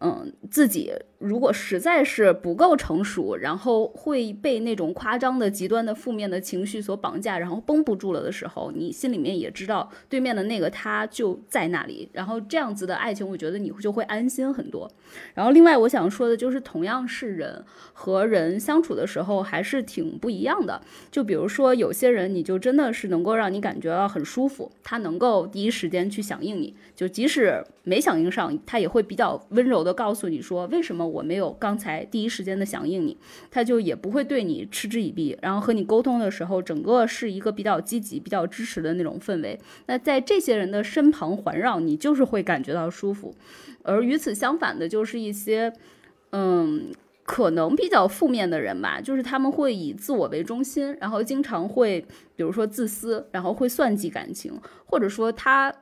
[0.00, 14.88] 嗯，自己如果实在是不够成熟，然后会被那种夸张的、极端的、负面的情绪所绑架，然后绷不住了的时候，你心里面也知道对面的那个他就在那里，然后这样子的爱情，我觉得你就会安心很多。
[15.34, 20.80] 然后另外我想说的就是，同样是人和人相处的时候，还是挺不一样的。
[21.10, 31.07] 就比如说有些人，你就真的是能够让你感觉到很舒服，他能够第一时间去响应你，就即使没响应上，他也会比较温柔的告诉你说为什么。
[31.08, 33.16] 我没有刚才第一时间的响应你，
[33.50, 39.58] 他就也不会对你嗤之以鼻，然后和你沟通的时候，整个是一个比较积极、比较支持的那种氛围。
[39.86, 43.34] 那在这些人的身旁环绕，你就是会感觉到舒服。
[43.82, 45.72] 而与此相反的，就是一些，
[46.32, 46.92] 嗯，
[47.24, 52.04] 可能比较负面的人吧，就是他们会以自我为中心，然后经常会，
[52.36, 55.74] 比如说自私，然后会算计感情，或者说他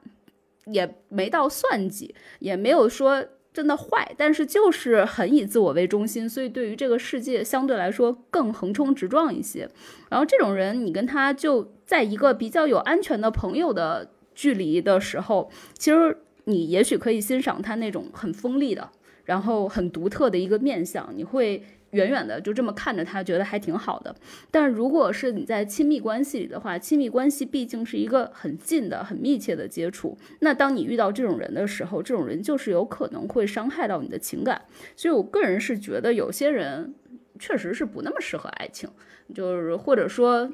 [0.67, 3.25] 也没到算计，也没有说。
[3.57, 9.67] 真的坏，但是就是很以自我为中心，所以对于这个世界相对来说更横冲直撞一些。
[10.11, 18.91] 然后这种人，你跟他就在一个比较有安全的朋友的距离的时候，其实你也许可以欣赏他那种很锋利的，
[19.25, 21.63] 然后很独特的一个面相，你会。
[21.97, 24.15] 远远的就这么看着他，觉得还挺好的。
[24.51, 30.17] 但如果是你在亲密关系里的话，亲密关系毕竟是一个很近的、很密切的接触。
[30.41, 34.63] 那当你遇到这种人的时候，这种人就是有可能会伤害到你的情感。
[34.95, 36.95] 所以我个人是觉得，有些人
[37.39, 38.89] 确实是不那么适合爱情，
[39.35, 40.49] 就是或者说。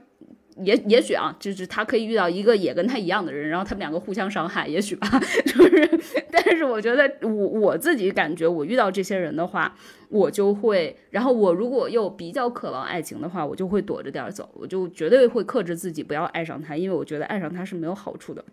[0.56, 5.08] 也也许啊，就是他可以遇到一个也跟他一样的人，然后他们两个互相伤害，也许吧。
[5.46, 9.74] 就是，但是我觉得我我自己感觉，我遇到这些人的话，
[10.10, 18.44] 我就会，然后我如果又比较渴望爱情的话，我就会躲着点走，我就绝对会克制自己不要爱上他，因为我觉得爱上他是没有好处的。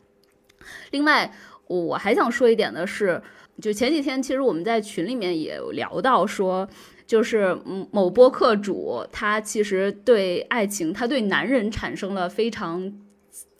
[0.91, 1.31] 另外，
[1.67, 3.21] 我还想说一点的是，
[3.61, 6.67] 就前几天其实我们在群里面也聊到说。
[7.09, 12.93] 就是嗯某播客主，他其实对爱情，他对男人产生了非常。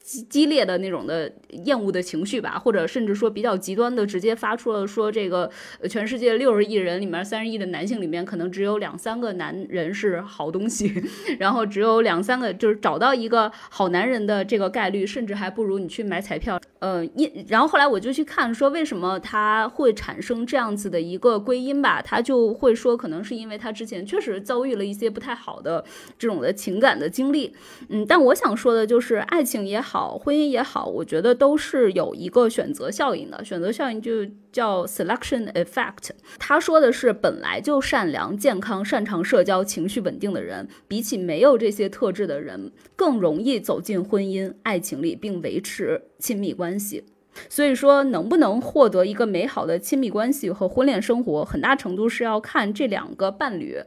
[0.10, 1.32] 激激烈的那种的
[1.66, 5.48] 厌恶的情绪吧，或者甚至说比较极端的，直接发出了说这个
[5.88, 10.92] 全世界六十亿人里面三十亿的男性里面，可能只有两三个男人是好东西，
[11.38, 16.60] 然后只有两三个就是找到一个好男人的这个概率，甚至还不如你去买彩票。
[16.80, 25.84] 呃，一然后后来我就去看说为什么他会产生这样子的一个归因吧，他就会说可能是因为他之前确实遭遇了一些不太好的
[26.18, 27.54] 这种的情感的经历。
[27.90, 29.99] 嗯，但我想说的就是爱情也好。
[30.00, 33.44] 好，婚姻也好，我觉得都是有一个选择效应的。
[33.44, 36.12] 选择效应就叫 selection effect。
[36.40, 47.04] 他说的是，本来就善良、健康、擅长社交、情绪稳定的人，比起没有这些特质的人，更容易走进婚姻、爱情里，并维持亲密关系。
[47.50, 53.78] 所以说，能不能获得一个美好的亲密关系和婚恋生活，很大程度是要看这两个伴侣。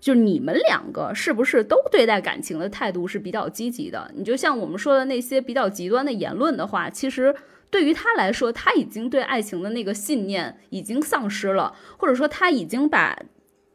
[0.00, 4.10] 就你们两个是不是都对待感情的态度是比较积极的？
[4.14, 7.34] 你就像我们说的那些比较极端的言论的话，其实
[7.70, 13.16] 对于他来说，他已经对爱情的那个信念已经丧失了，或者说他已经把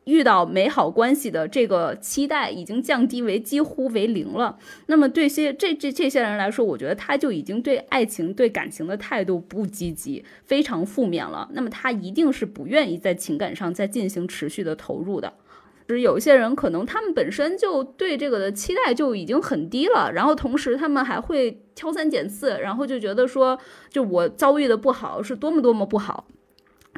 [0.05, 4.59] 遇到美好关系的这个期待已经降低为几乎为零了。
[4.85, 11.49] 那么对些这这这些人来说，我觉得他就已经对爱情对感情的态度不积极，非常负面了。
[11.53, 15.33] 那么他一定是不愿意在情感上再进行持续的投入的。
[15.87, 26.25] 就是有些人可能他们本身就对这个的期待就已经很低了，然后同时他们还会挑三拣四，然后就觉得说，就我遭遇的不好是多么多么不好，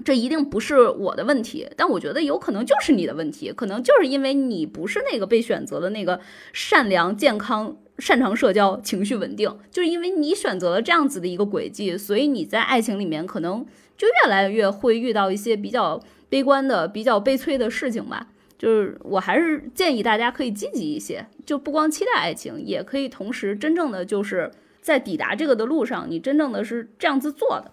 [0.06, 6.22] 这一定不是我的问题，但我觉得有可能就是你的问题，可能就是因为你不是那个被选择的那个
[6.54, 13.66] 善良、健康、擅长社交、情绪稳定，就是因为你选择了这样子的一个轨迹，所以你在爱情里面可能
[13.98, 18.28] 就越来越会遇到一些比较悲观的、比较悲催的事情吧。
[18.58, 24.50] 就是我还是建议大家可以积极一些，就不光期待爱情，也可以同时真正的就是
[24.82, 27.72] 在抵达这个的路上，你真正的是这样子做的。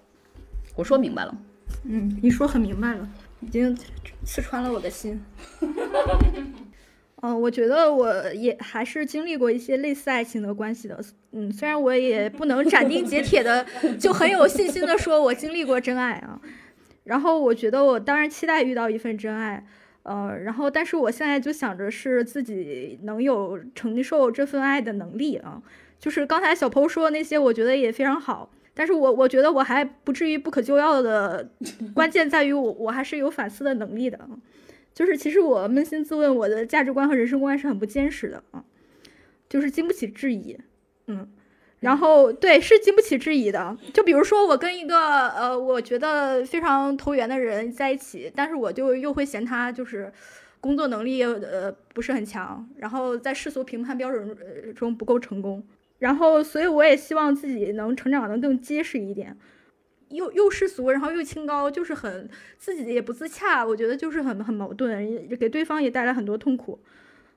[0.77, 1.35] 我说明白了，
[1.85, 3.09] 嗯，你说很明白了，
[3.41, 3.75] 已经
[4.25, 5.25] 刺穿了我的心。
[7.23, 13.65] 嗯， 我觉得我也还是经历过一些类似爱情的关系的，嗯，虽然我也不能斩钉截铁的
[13.99, 16.39] 就很有信心的说我经历过真爱啊，
[17.05, 19.65] 然后我觉得我当然期待遇到一份真爱。
[20.05, 25.63] 呃，然后，但是我现在就想着是自己能有承受这份爱的能力啊。
[25.99, 28.51] 就是刚才小鹏说那些，我觉得也非常好。
[28.75, 31.49] 但是我我觉得我还不至于不可救药的，
[31.95, 34.29] 关键在于我我还是有反思的能力的啊。
[34.93, 38.63] 就是其实我扪心自问，我的价值观和人生观是很不坚实的啊，
[39.49, 40.59] 就是经不起质疑，
[41.07, 41.29] 嗯。
[41.85, 43.77] 然后对是经不起质疑的。
[43.93, 50.13] 就比如说我跟一个呃我觉得非常投缘的人在一起，但是我就又会嫌他就是
[50.61, 54.37] 工作能力呃不是很强，然后在世俗评判标准
[54.75, 55.63] 中不够成功。
[55.99, 59.37] 然后所以我也希望自己能成长的更结实一点。
[60.11, 66.79] 又又世俗，然后又清高，就是很自己也不自洽，我觉得就是很很矛盾，给对方也带来很多痛苦。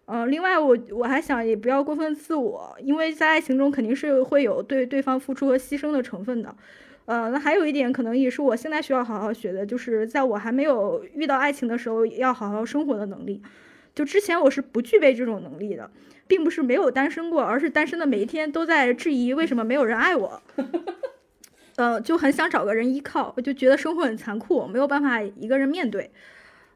[0.10, 6.56] 嗯，另外我我还想也不要过分自我，因为在爱情中肯定是会有对对方付出和牺牲的成分的。
[7.06, 13.42] 呃，那还有一点可能也是我现在需要好好学的，就是在我还没有遇到爱情的时候，要好好生活的能力。
[13.94, 15.92] 就之前我是不具备这种能力的，
[16.26, 20.42] 并不是没有单身过，而是单身的每一天都在质疑为什么没有人爱我。
[21.76, 26.12] 呃，就很想找个人依靠，我就觉得生活很残酷，没有办法一个人面对。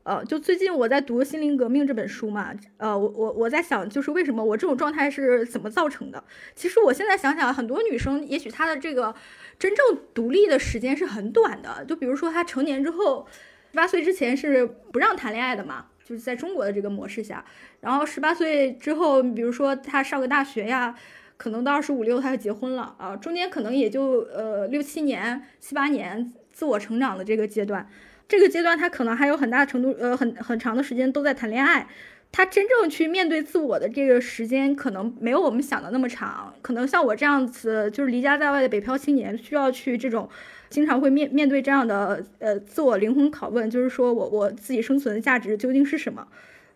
[0.04, 6.24] 呃，就最近我在读《心灵革命》这本书嘛，呃，我我我在想，就是为什么我这种状态是怎么造成的？
[6.56, 9.14] 其实我现在想想，很多女生也许她的这个
[9.60, 11.86] 真正独立的时间是很短的。
[11.86, 13.28] 就比如说她成年之后，
[13.72, 17.46] 十八岁之前是不让谈恋爱的嘛，就是在中国的这个模式下。
[17.80, 20.96] 然后十八岁之后，比如说她上个大学呀。
[21.38, 27.90] 可能到二十五六他就结婚了啊，中间可能也就呃六七年、七八年自我成长的这个阶段，
[28.32, 31.86] 这个阶段他可能还有很大程度呃很很长的时间都在谈恋爱，
[32.32, 40.30] 他真正去面对自我的这个时间可能没有我们想的那么长，可能像我这样子就是离家在外的北漂青年，需要去这种
[40.70, 46.26] 经常会面面对这样的呃自我灵魂拷问，就是说我我自己生存的价值究竟是什么？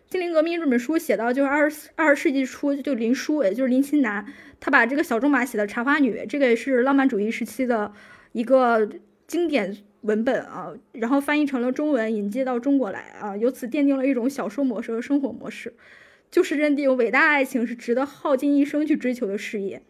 [0.12, 4.26] 《心灵革命》这本书写到就是二十二十世纪初，就林书，也就是林清南。
[4.60, 7.92] 他把这个小仲马写的《茶花女》，这个也是浪漫主义时期的
[8.32, 8.88] 一个
[9.26, 9.76] 经典
[10.06, 15.74] 文本啊，然后翻译成了中文，引介到中国来啊，由此奠定了一种小说模式和生活模式，
[16.30, 19.82] 就是认定伟大爱情是值得耗尽一生去追求的事业。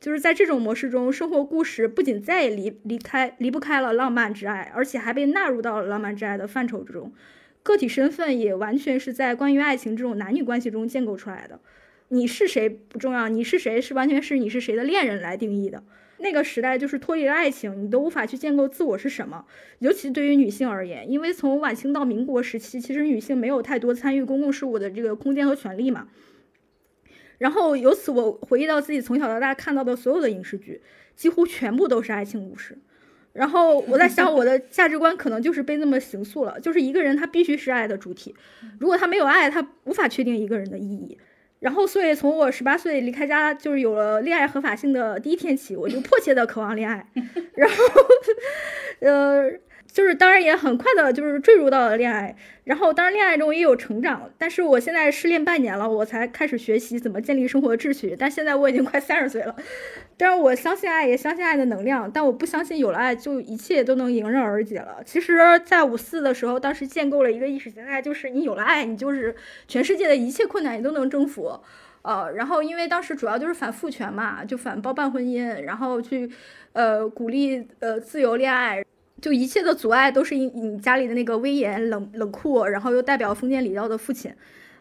[0.00, 7.12] 就是在这种模式中，生活故事不仅再也离离开离不开了浪漫之爱，而且还被纳入到了浪漫之爱的范畴之中，
[7.62, 11.60] 个体身份也完全是在关于爱情这种男女关系中建构出来的。
[12.08, 15.84] 你是谁不重要，你是谁是完全是你是谁的恋人来定义的。
[16.22, 19.44] 那个时代就是脱离了爱情，你都无法去建构自我是什么。
[19.80, 26.08] 尤其对于女性而言，因为从晚清到民国时期，其实女性没有太多参与公共事务的这个空间和权利嘛。
[27.38, 30.80] 然后由此我回忆到自己从小到大看到的所有的影视剧，
[31.16, 32.78] 几乎全部都是爱情故事。
[33.32, 38.34] 然后我在想，我的 价值观可能就是被那么形塑了，就是一个人他必须是爱的主体，
[38.78, 41.18] 如果他没有爱，他无法确定一个人的意义。
[41.62, 47.06] 然后，所以从我十八岁离开家，就是有了恋爱合法性的第一天起，我就迫切的渴望恋爱。
[47.54, 47.76] 然后，
[48.98, 49.48] 呃，
[49.92, 52.34] 就是当然也很快的，就是坠入到了恋爱。
[52.64, 58.16] 然后，当然恋爱中也有成长，但是我现在失恋半年了，我才开始学习怎么建立生活秩序。
[58.18, 59.54] 但现在我已经快三十岁了。
[60.16, 65.02] 但是我相信爱，也相信爱的能量，但我不相信有了爱就一切都能迎刃而解了。
[65.04, 69.34] 其实，在五四的时候，当时建构了一个意识形态，就是你有了爱，你就是
[69.68, 71.60] 全世界的一切困难你都能征服。
[72.02, 76.30] 呃，然后因为当时主要就是反父权嘛，就反包办婚姻，然后去，
[76.72, 78.84] 呃，鼓励呃自由恋爱，
[79.22, 84.34] 就一切的阻碍都是你你家里的那个威严冷冷酷，然后又代表封建礼教的父亲。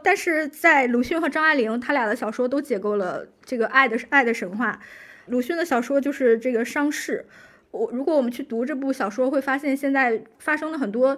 [0.04, 4.80] 但是在鲁迅和张爱玲他俩的小说都解构了这个爱的爱的神话。
[5.28, 7.24] 鲁迅的小说就是这个伤逝。
[7.70, 11.16] 我如果我们去读这部小说，会发现现在发生了很多，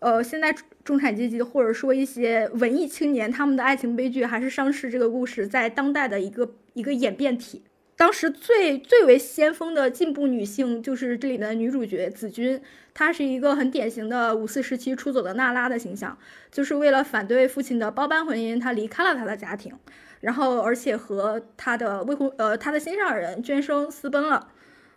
[0.00, 0.52] 呃，现在
[0.82, 7.62] 中产阶级或者说一些文艺青年他们的爱情悲剧，还是伤逝这个故事在当代的一个一个演变体。
[7.96, 12.60] 当时最最为先锋的进步女性就是这里的女主角子君，
[12.92, 16.18] 她是一个很典型的五四时期出走的娜拉的形象，
[16.50, 19.72] 就是为了反对父亲的包办婚姻，她离开了她的家庭。
[20.20, 24.48] 然后，而且和她的未婚呃，他的心上人娟生私奔了，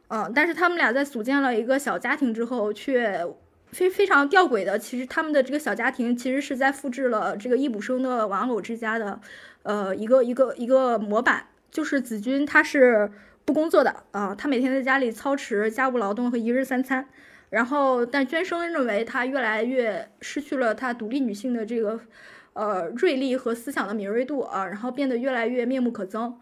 [0.08, 3.28] 嗯，但是他们俩在组建了一个小家庭之后，却
[3.74, 9.20] 非非常吊诡的，其实他们的这个小家庭其实是在复制了这个易卜生的《玩偶之家》的，
[9.64, 11.46] 呃，一个一个一个模板，
[11.78, 13.12] 就是子君她是
[13.46, 17.08] 不工作的啊，她每天在家里操持家务劳动和一日三餐，
[17.52, 22.00] 然后但娟生认为她越来越失去了她独立女性的这个。
[22.60, 26.34] 呃，锐利和思想的敏锐度啊，然后变得越来越面目可憎。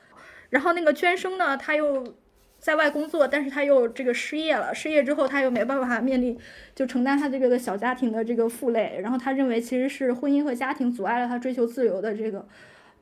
[0.50, 2.16] 然后那个娟生呢，他又
[2.58, 4.74] 在外工作，但是他又这个失业了。
[4.74, 6.40] 失业之后，他又没办法面临
[6.74, 8.98] 就承担他这个小家庭的这个负累。
[9.04, 12.48] 然后他认为其实是婚姻和家庭阻碍了他追求自由的这个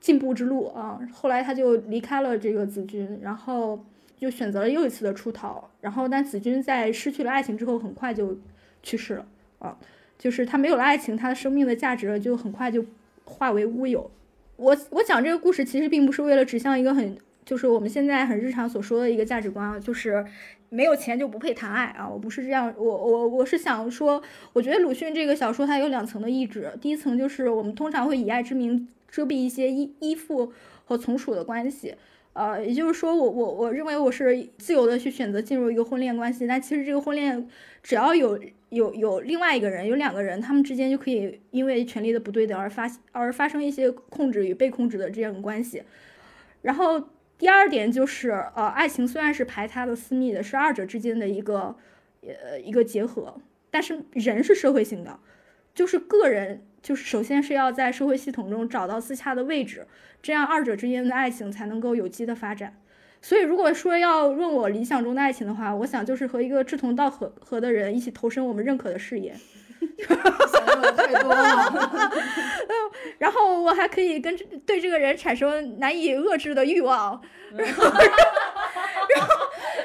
[0.03, 0.99] 进步之路啊。
[1.11, 3.83] 后来他就离开了这个子君，然后
[4.17, 5.69] 就选择了又一次的出逃。
[5.79, 8.37] 然后但子君在失去了爱情之后，很快就
[8.83, 9.25] 去世了
[9.59, 9.77] 啊。
[10.19, 12.85] 就是他没有了爱情，他的生命的价值就很快就。
[13.25, 14.11] 化为乌有。
[14.57, 20.23] 我我讲这个故事其实并不是为了指向一个很就是我们现在很日常所说的一个价值观啊，就是
[20.67, 22.07] 没有钱就不配谈爱啊。
[22.07, 30.51] 我不是这样，我我我是想说，我觉得鲁迅这个小说它有两层的意志，第一层就是我们通常会以爱之名遮蔽一些依依附
[30.85, 31.93] 和从属的关系。
[32.33, 37.47] 呃，也就是说，我我我认为我是自由的去选择进入一个婚恋关系，但其实这个婚恋
[37.83, 38.39] 只要有
[38.69, 45.83] 有有另外一个人，有两个人，他们之间就可以因为权力的不对等而发而发生一些控制与被控制的这种关系。
[46.63, 46.99] 然后
[47.37, 51.75] 第二点就是，呃，爱情虽然是排他的、私密的，是二者之间的一个
[52.23, 53.39] 呃一个结合，
[53.69, 55.19] 但是人是社会性的，
[55.75, 56.63] 就是个人。
[56.83, 59.87] 就是首先是要在社会系统中找到自洽的位置，
[60.21, 62.75] 这样二者之间的爱情才能够有机的发展。
[63.21, 69.33] 所以如果说要问我理想中的爱情的话，我想就是和一个志同道合合的人一起投身我们认可的事业。
[69.97, 72.11] 想的太多了。
[73.17, 77.21] 然后我还可以跟对这个人产生难以遏制的欲望。
[77.55, 77.83] 然后，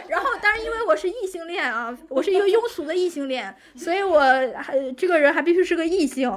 [0.09, 4.21] 然后，当然，因为我是异性恋啊，我是一个庸俗的异性恋，所以我
[4.57, 6.29] 还这个人还必须是个异性。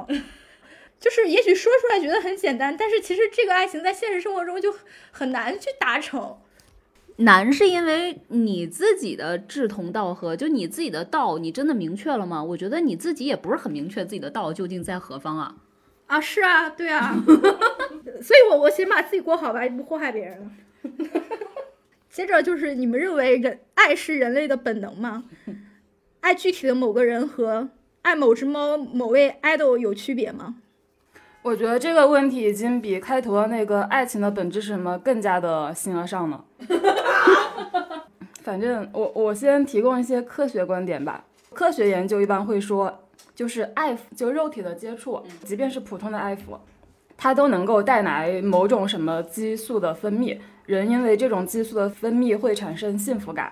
[1.02, 4.74] 就是也许说出来觉得很简单，但是其实这个爱情在现实生活中就
[5.10, 6.38] 很难去达成。
[7.18, 12.44] 难是因为你自己的志同道合，就你自己的道，你真的明确了吗？
[12.44, 15.56] 我觉得你自己也不是很明确自己的道究竟在何方啊。
[16.06, 17.16] 啊，是啊，对啊。
[18.22, 20.52] 所以我我先把自己过好吧，不祸害别人了。
[22.12, 25.24] 接着就是你们认为人爱是人类的本能吗？
[26.20, 27.70] 爱具体的某个人和
[28.04, 30.58] 爱某只猫、某位 idol 有区别吗？
[31.44, 36.46] 我觉得这个问题已经比开头的那个爱情的本质是什么更加的形而上了。
[38.44, 41.24] 反正我我先提供一些科学观点吧。
[41.54, 42.94] 科学研究一般会说，
[43.34, 46.58] 就是爱抚，就肉体的接触，即便是普通的爱抚，
[47.18, 50.38] 它都能够带来某种什么激素的分泌。
[50.66, 53.52] 人因为这种激素的分泌会产生幸福感。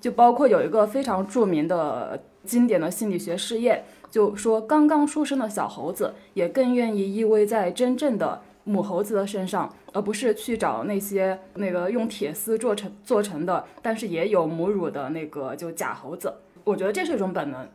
[0.00, 3.84] 就包括有一个非常著名的经典的心理学试验。
[4.10, 16.32] 就说刚刚出生的小猴子也更愿意依偎在真正的母猴子的身上，而不是去找那些那个用铁丝做成做成的，但是也有母乳的那个就假猴子。
[16.64, 17.66] 我觉得这是一种本能。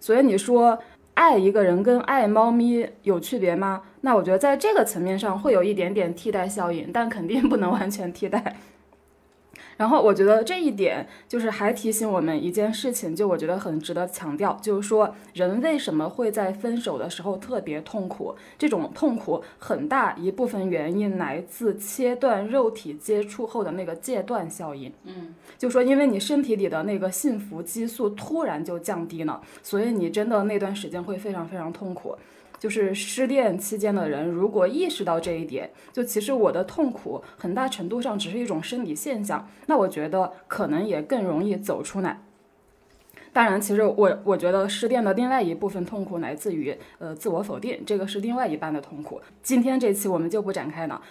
[0.00, 0.78] 所以你说
[1.14, 3.82] 爱一个人跟爱猫咪有区别吗？
[4.00, 8.56] 那我觉得在这个层面上会有一点点替代效应，但肯定不能完全替代。
[9.76, 18.34] 然后我觉得这一点就是还提醒我们一件事情，就我觉得很值得强调，就是说人为什么会在分手的时候特别痛苦？
[18.58, 24.92] 这种痛苦很大一部分原因来自切断肉体接触后的那个戒断效应。
[25.04, 32.16] 嗯，就说因为你身体里的那个幸福激素突然就降低了，所以你真的那段时间会非常非常痛苦。
[32.64, 42.22] 就是失恋期间的人，如果意识到这一点，就其实我的痛苦很大程度上只是一种生理现象，那我觉得可能也更容易走出来。
[43.34, 49.20] 当然，其实我我觉得失恋的另外一部分痛苦来自于呃自我否定，这个是另外一半的痛苦。
[49.42, 51.02] 今天这期我们就不展开了，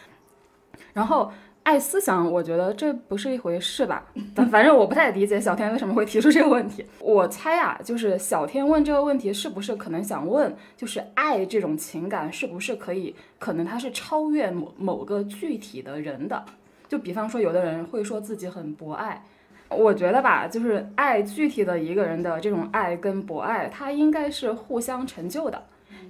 [0.93, 1.31] 然后。
[1.63, 4.05] 爱思想，我觉得这不是一回事吧？
[4.35, 6.85] 反反正我不太理解小天为什么会提出这个问题。
[6.99, 16.43] 我猜啊，就是小天问这个问题，是不是可能想问，就是爱这种情感是不是可以，可能它是超越某某个具体的人的？
[16.89, 19.23] 就比方说，有的人会说自己很博爱，
[19.69, 25.63] 我觉得吧，就是爱具体的一个人的这种爱跟博爱，它应该是互相成就的。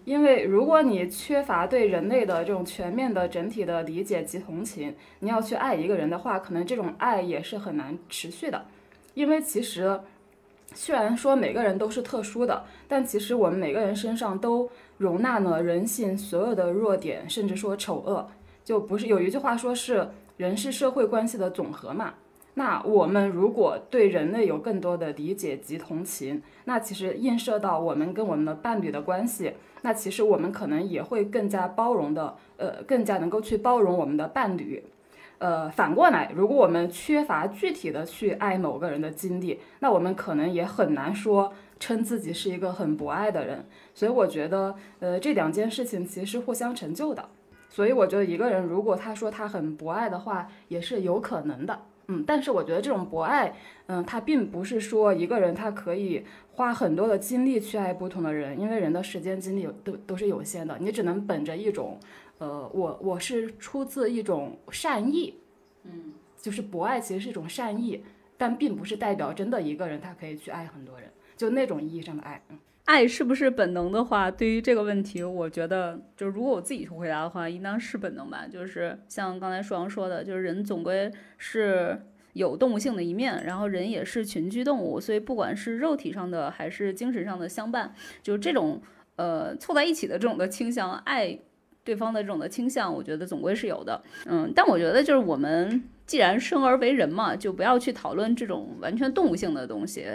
[0.06, 8.66] 因为如果你缺乏对人类的这种全面的整体的理解及同情，你要去爱一个人的话，可能这种爱也是很难持续的。
[9.14, 10.00] 因为其实，
[10.74, 18.30] 虽然说每个人都是特殊的，但其实我们每个人身上都容纳了人性所有的弱点，甚至说丑恶。
[18.66, 22.14] 就不是有一句话说是人是社会关系的总和嘛？
[22.56, 29.54] 那我们如果对人类有更多的理解及同情，那其实映射到我们跟我们的伴侣的关系。
[29.84, 34.84] 那其实我们可能也会更加包容的，呃，更加能够去包容我们的伴侣，
[35.38, 43.66] 呃，反过来，如果我们缺乏具体的去爱某个人的经历，那我们可能也很难说称自己是一个很博爱的人。
[43.94, 47.30] 所以我觉得，呃，这两件事情其实是互相成就的。
[47.70, 51.82] 所以我觉得一个人如果他说他很博爱的话，也是有可能的。
[52.08, 53.56] 嗯，但是我觉得这种博爱，
[53.88, 61.98] 嗯，它并不是说一个人他可以花很多的精力去爱不同的人，因为人的时间精力都都是有限的，你只能本着一种，
[62.40, 65.36] 呃，我我是出自一种善意，
[65.84, 68.04] 嗯，就是博爱其实是一种善意，
[68.38, 72.58] 但并不是代表真的一个人他可以去爱很多人，就那种意义上的爱，嗯。
[72.86, 78.46] 爱是不是本能的话，对于这个问题，我觉得就如果我自己去回答的话，应当是本能吧。
[78.52, 81.98] 就是像刚才舒阳说的，就是人总归是
[82.34, 88.82] 有动物性的一面，然后人也是群居动物，所以不管是肉体上的还是精神上的相伴，就这种
[89.16, 91.40] 呃凑在一起的这种的倾向，爱
[91.86, 94.04] 对方的这种的倾向，我觉得总归是有的。
[94.26, 100.06] 嗯，但我觉得就是我们既然生而为人嘛，就不要去讨论这种完全动物性的东西。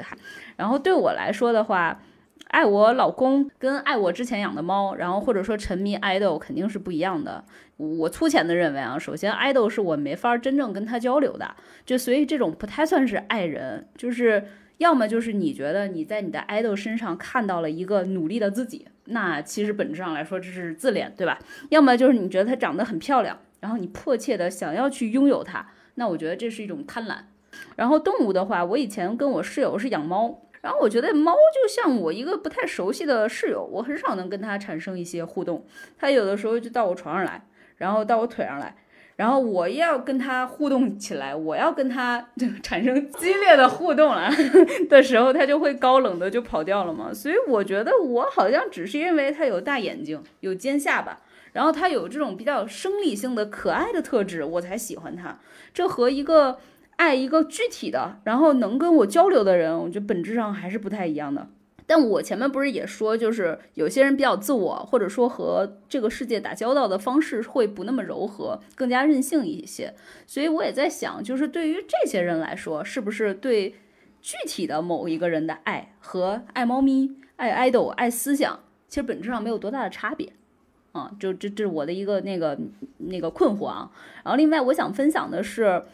[0.54, 1.98] 然后对我来说的话。
[2.48, 7.44] 爱我老公跟爱我之前养的猫，然后或者说沉迷爱豆肯定是不一样的。
[7.76, 14.44] 我粗浅的认为啊，首先爱豆是我没法真正跟他交流的，就所以这种不太算是爱人，就是
[14.78, 21.38] 要么就是你觉得你在你的爱豆身上看到了一个努力的自己，那其实本质上来说这是自恋，对吧？
[21.68, 27.18] 要么就是你觉得她长得很漂亮，然后你迫切的想要去拥有它，那我觉得这是一种贪婪。
[27.76, 30.42] 然后动物的话，我以前跟我室友是养猫。
[30.68, 35.64] 然后我觉得猫就像我一个不太熟悉的室友，我很少能跟它产生一些互动。
[35.96, 37.42] 它有的时候就到我床上来，
[37.78, 38.76] 然后到我腿上来，
[39.16, 42.28] 然后我要跟它互动起来，我要跟它
[42.62, 44.30] 产生激烈的互动了
[44.90, 47.14] 的时候，它就会高冷的就跑掉了嘛。
[47.14, 51.18] 所以我觉得我好像只是因为它有大眼睛、有尖下巴，
[51.54, 55.38] 然后它有这种比较生理性的可爱的特质，我才喜欢它。
[55.72, 56.58] 这和一个。
[56.98, 61.48] 爱一个具体的，然后能跟我交流的人，我觉得本质上还是不太一样的。
[61.86, 69.94] 但我前面不是也说，就是有些人比较自我，或者说和这个世界打交道的方式会不那么柔和，更加任性一些。
[70.26, 73.76] 所以我也在想，就是对于这些人来说，是不是对
[74.20, 80.32] 具体的某一个人的爱和爱猫咪、爱爱豆、爱思想，其实本质上没有多大的差别？
[80.92, 82.58] 啊，就这这是我的一个那个
[82.98, 83.90] 那个困惑啊。
[84.24, 85.84] 然后另外我想分享的是。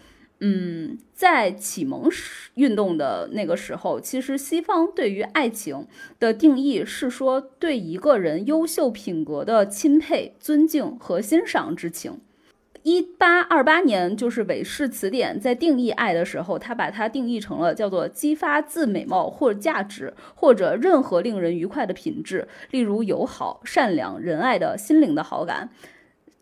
[0.47, 2.11] 嗯，在启蒙
[2.57, 5.86] 运动的那个时候，其实西方对于爱情
[6.20, 12.20] 的定义是说对一个人优秀品格的钦佩、尊敬和欣赏之情。
[12.82, 25.70] 一八二八年，就是韦氏词典在定义爱的时候，他把它定义成了叫做激发自美貌或价值，或者任何令人愉快的品质，例如友好、善良、仁爱的心灵的好感。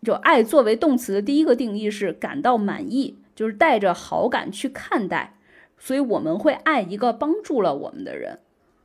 [0.02, 3.18] 就爱作为动词的第一个定义是感到满意。
[3.34, 5.38] 就是带着好感去看待，
[5.78, 8.38] 所以我们会爱一个帮助了我们的人。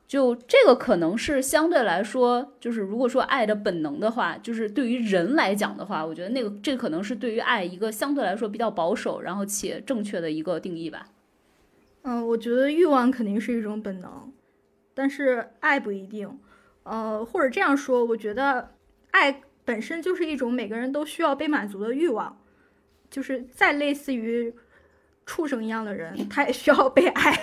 [0.08, 11.08] 就这个可能是相对来说，就是如果说爱的本能的话，就是对于人来讲的话，我觉得那个这可能是对于爱一个相对来说比较保守，然后且正确的一个定义吧。
[12.04, 14.32] 嗯，我觉得欲望肯定是一种本能，
[14.94, 16.40] 但是爱不一定。
[16.84, 18.76] 呃，或者这样说，我觉得
[19.12, 22.40] 爱本身就是一种每个人都需要被满足的欲望。
[23.18, 24.54] 就是再类似于
[25.26, 27.36] 畜生一样的人，他也需要被爱，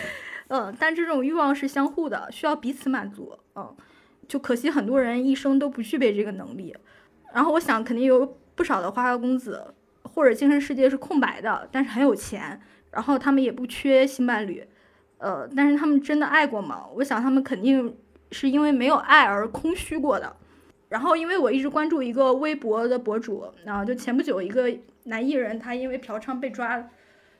[0.48, 3.76] 嗯，但这种欲望是相互的，需要彼此满足，嗯，
[4.26, 6.74] 就可惜很多人一生都不具备这个能力。
[7.34, 12.58] 然后我想，肯定有不少的花花公子或者精神世界是空白的，但是很有钱，
[12.90, 14.66] 然后他们也不缺性伴侣，
[15.18, 16.86] 呃，但是他们真的爱过吗？
[16.94, 17.94] 我想他们肯定
[18.32, 20.34] 是因为没有爱而空虚过的。
[20.88, 24.66] 然后，因为我一直关注一个微博的博主，然后就前不久一个。
[25.08, 26.88] 男艺人他因为嫖娼被抓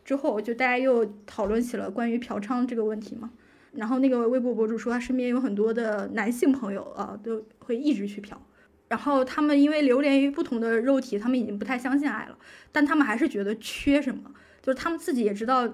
[0.05, 3.31] 之后，就大家又讨论起了关于嫖娼这个问题嘛。
[3.73, 8.41] 然后那个微博博主说，他身边有很多的男性朋友啊，都会一直去嫖。
[8.89, 12.39] 然后他们因为流连于不同的肉体，他们已经不太相信爱了，
[12.73, 15.67] 但他们还是觉得缺什么，就是他们自己也知道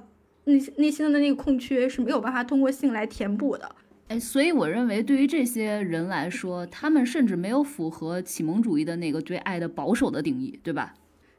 [0.45, 3.77] 内内心的那个空缺是没有办法通过性来填补的。
[4.09, 10.93] 哎，所以我认为对于这些人来说，他们甚至没有符合启蒙主义的那个对爱的保守的定义，对吧？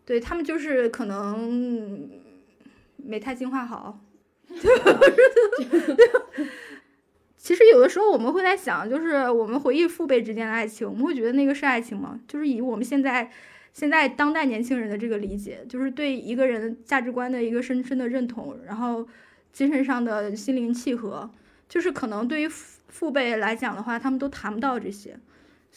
[0.06, 2.10] 对他们就是可能
[2.98, 4.00] 没太进化好。
[7.38, 12.20] 其实有的时候我们会在想，就是我们回忆父辈之间的爱情，我们会觉得那个是爱情吗？
[12.28, 13.30] 就是以我们现在
[13.74, 19.08] 现在当代年轻人的这个理解，就是对一个人价值观的一个深深的认同，然后
[19.52, 21.30] 精神上的心灵契合，
[21.70, 25.20] 就是可能对于父父辈来讲的话，他们都谈不到这些。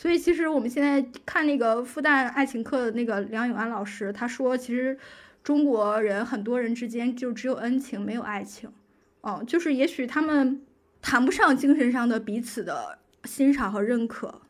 [0.01, 4.97] 所以，其实我们现在看那个复旦爱情课的那个梁永安老师，他说，其实
[5.43, 8.71] 中国人很多人之间就只有恩情，没有爱情。
[9.23, 10.63] 哦，就是也许他们
[11.03, 14.43] 谈不上精神上的彼此的欣赏和认可。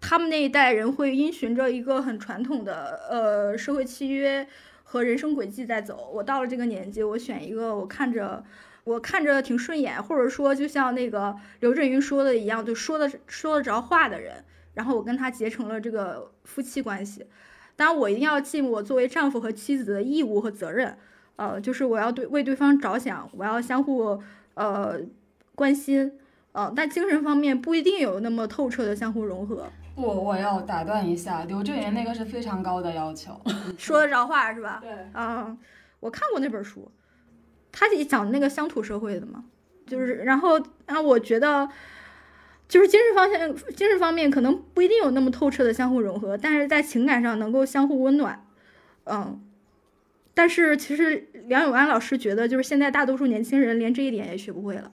[0.00, 4.48] 他们那一代人会因循着一个很传统的呃社会契约
[4.84, 6.10] 和人生轨迹在走。
[6.14, 8.42] 我到了这个年纪，我选一个我看着
[8.84, 14.42] 我看着挺顺眼，或者说就像那个刘震云说的一样，就说的说得着话的人。
[14.78, 17.26] 然后我跟他结成了这个夫妻关系，
[17.74, 20.96] 当然我一定要尽我作为丈夫和妻子的义务和责任，
[21.34, 24.22] 呃，就是我要对为对方着想，我要相互
[24.54, 25.00] 呃
[25.56, 26.12] 关心，
[26.52, 29.66] 呃，但精神方面不一定有那么透彻的相互融合。
[29.96, 33.32] 我我要打断一下，刘震云那个是非常高的要求。
[33.76, 34.78] 说得着话是吧？
[34.80, 35.58] 对，啊，
[35.98, 36.88] 我看过那本书，
[37.72, 39.42] 他也讲那个乡土社会的嘛，
[39.88, 40.56] 就是然后
[40.86, 41.68] 然后我觉得，
[42.68, 48.44] 就是精神方面精神方面可能不一定有那么透彻的相互融合，但是在情感上能够相互温暖，
[49.04, 49.40] 嗯。
[50.34, 54.92] 但是其实梁永安老师觉得，就是现在大多数年轻人连这一点也学不会了。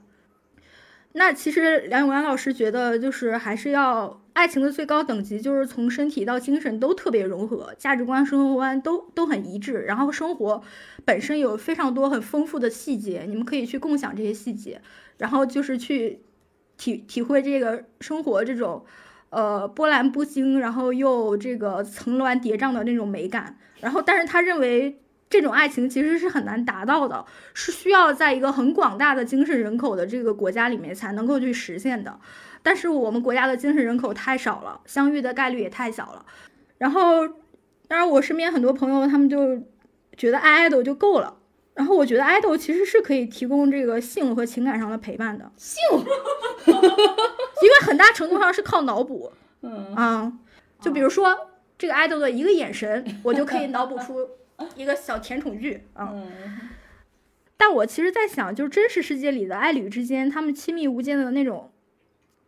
[1.12, 10.60] 那其实梁永安老师觉得，就是还是要爱情的最高等级，就是从身体到精神都特别融合，价值观、生活观都都很一致，然后生活
[11.04, 14.82] 本身有非常多很丰富的细节，你们可以去共享这些细节，
[15.18, 16.22] 然后就是去
[16.76, 18.84] 体体会这个生活这种
[19.30, 23.58] 呃波澜不惊，然后又这个层峦叠嶂的那种美感。
[23.80, 25.00] 然后，但是他认为。
[25.28, 32.20] 这种爱情其实是很难达到的，是需要在一个很广大的精神人口的这个国家里面才能够去实现的。
[32.62, 36.24] 但是我们国家的精神人口太少了，相遇的概率也太小了。
[36.78, 37.26] 然后，
[37.88, 39.60] 当然我身边很多朋友他们就
[40.16, 41.36] 觉得爱爱豆就够了。
[41.76, 45.48] 然后我觉得爱豆其实是可以提供这个性和情感上的陪伴的。
[45.56, 45.80] 性，
[46.66, 49.30] 因为很大程度上是靠脑补。
[49.62, 50.32] 嗯啊，
[50.80, 54.28] 就比如说这个爱豆的一个眼神，我就可以脑补出。
[54.74, 56.14] 一个小甜宠剧啊，
[57.58, 61.70] 但我其实，在想，就是真实世界里的爱侣之间，他们亲密无间的那种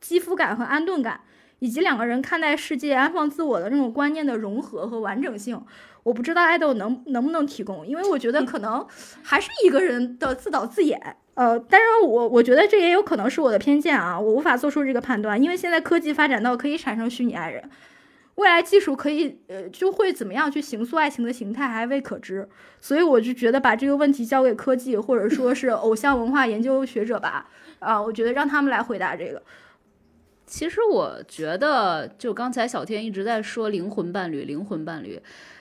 [0.01, 1.21] 肌肤感和安顿感，
[1.59, 5.63] 以及两个人看待世界、安放自我的那种观念的融合和完整性，
[6.09, 8.87] 我不知道爱豆能能不能提供，因为我觉得可能
[9.23, 11.17] 还是一个人的自导自演。
[11.35, 17.71] 呃，但是我我觉得这也有可能是我的偏见啊，我无法做出这个判断，因为现在科技发展到可以产生虚拟爱人。
[18.37, 22.49] 未来技术可以，呃，就会怎么样去形塑爱情的形态还未可知，
[22.81, 27.49] 所以我就觉得把这个问题交给科技或者说是偶像文化研究学者吧，
[27.81, 29.43] 啊，我觉得让他们来回答这个。
[30.47, 35.21] 其实我觉得，就刚才小天一直在说灵魂伴侣，灵魂伴侣，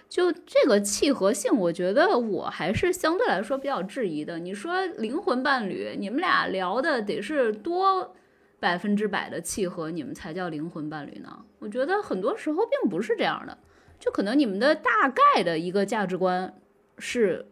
[0.10, 4.39] 就这个契合性，我觉得我还是相对来说比较质疑的。
[4.39, 8.14] 你说灵魂伴侣，你们俩聊的得是多？
[8.60, 11.45] 百分之百的契合，你们才叫灵魂伴侣呢？
[11.60, 13.55] 我觉得很多时候并不是这样的，
[13.99, 16.51] 就可能你们的大概的一个价值观
[16.97, 17.45] 是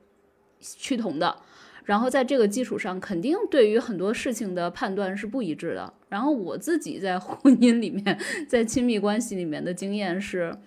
[0.59, 1.37] 趋同的，
[1.83, 5.93] 然后在这个基础上，肯定对于很多事情的判断是不一致的。
[6.09, 10.57] 然后我自己在 婚姻里面，在亲密关系里面的经验是，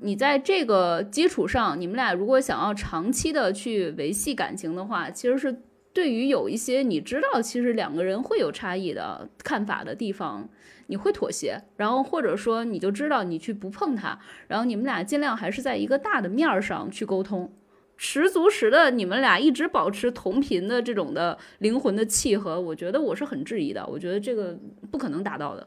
[0.00, 5.62] 你在这个基础上，你们俩如果想要长期的去维系感情的话，其实是。
[5.92, 10.48] 对于有一些你知道，其实两个人会有差异的看法的地方，
[10.86, 17.52] 你会妥协，然后或者说你就知道你去不碰它，然后你们俩尽量还是在一个大的面儿上去沟通，
[17.96, 24.56] 十足十的你们俩一直保持同频的这种的灵魂的契合，我觉得我是很质疑的，我觉得这个
[24.92, 25.66] 不可能达到的，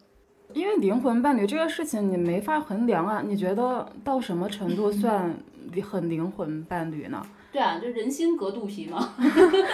[0.53, 5.35] 因为灵魂伴侣这个事情你没法衡量啊，你觉得到什么程度算
[5.81, 7.25] 很灵魂伴侣呢？
[7.51, 9.13] 对啊，就人心隔肚皮嘛。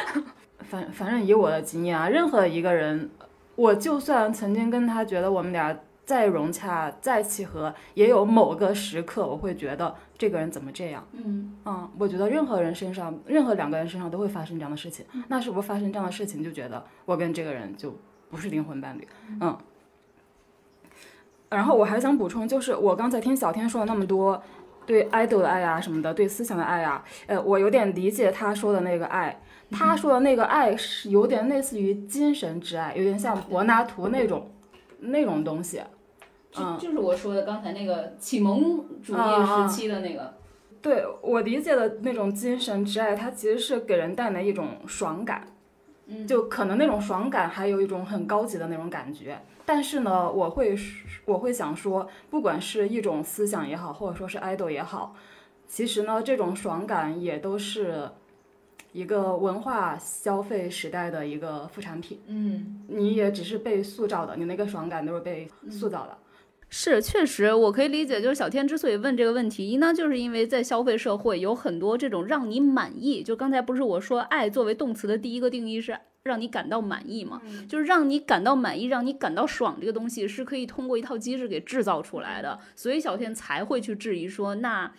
[0.64, 3.10] 反反正以我的经验啊，任何一个人，
[3.56, 5.76] 我就算曾经跟他觉得我们俩
[6.06, 11.06] 再融洽、再契合，也有某个时刻我会觉得这个人怎么这样？
[11.14, 15.06] 嗯嗯，我觉得任何人身上，任何两个人身上都会发生这样的事情。
[15.28, 17.96] 那是不是发生这样的事情就觉得我跟这个人就
[18.30, 19.08] 不是灵魂伴侣？
[19.42, 19.58] 嗯。
[21.50, 24.42] 然后我还想补充，就是我刚才听小天说了那么多
[24.86, 29.42] 对爱豆的爱呀什么的，对思想的爱呀，呃，我有点理解他说的那个爱。
[29.72, 34.50] 他说的那个爱是有点类似于精神之爱，有点像柏拉图那种
[35.00, 35.80] 那种东西。
[36.58, 40.34] 嗯，就是我说的刚才那个启蒙主义时期的那个。
[40.82, 45.46] 对我理解的那种精神之爱，它其实是给人带来一种爽感。
[46.08, 49.40] 嗯，就可能那种爽感还有一种很高级的那种感觉。
[49.70, 50.76] 但是呢，我会
[51.26, 55.16] 我会想说，不管是一种思想也好，或者说是 idol 也好，
[55.68, 58.10] 其实呢，这种爽感也都是。
[58.92, 66.18] 一个文化消费时代的一个副产品，嗯，你也只是被塑造的，你那个爽感都是被塑造的。
[66.70, 84.92] 是，确实，我可以理解，就是小天之所以问这个问题，应当，就是因为在消费社会有很多这种让你满意，就刚才不是我说爱作为动词的第一个定义是让你感到满意嘛，就是让你感到满意，让你感到爽，这个东西是可以通过一套机制给制造出来的，所以小天才会去质疑说那。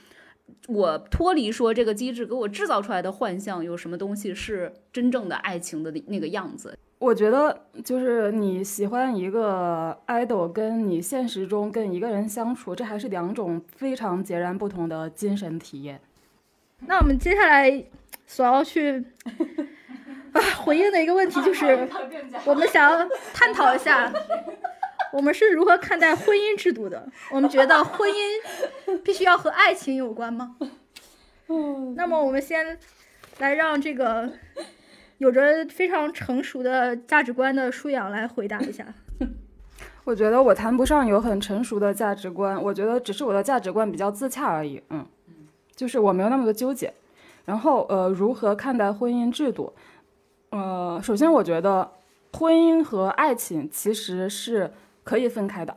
[0.66, 6.76] 我脱离说这个机制给我制造出来的幻象，有什么东西是真正的爱情的那个样子？
[7.00, 15.98] 我觉得就是你喜欢一个 idol，跟你现实中跟一个人相处，这还是两种非常截然不同的精神体验。
[16.86, 17.82] 那我们接下来
[18.26, 19.02] 所要去
[20.32, 21.88] 啊回应的一个问题就 是，
[22.44, 24.12] 我们想要探讨一下，
[25.10, 27.08] 我们是如何看待婚姻制度的？
[27.32, 30.56] 我们觉得婚姻必须要和爱情有关吗？
[31.48, 32.78] 嗯那么我们先
[33.38, 34.30] 来让这个
[35.20, 38.86] 有着非常成熟的价值观的舒养来回答一下。
[40.04, 44.82] 我觉得我谈不上有很成熟的价值观，我觉得只是我的价值观比较自洽而已。
[44.88, 45.04] 嗯，
[45.76, 46.94] 就是我没有那么多纠结。
[47.44, 49.74] 然后呃，如何看待婚姻制度？
[50.48, 51.90] 呃，首先我觉得
[52.32, 54.72] 婚姻和爱情其实是
[55.04, 55.76] 可以分开的。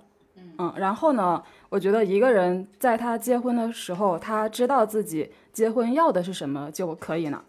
[0.58, 7.44] 嗯，然后呢，我觉得一个人在他结婚的时候，他知道自己结婚要的是什么就可以了。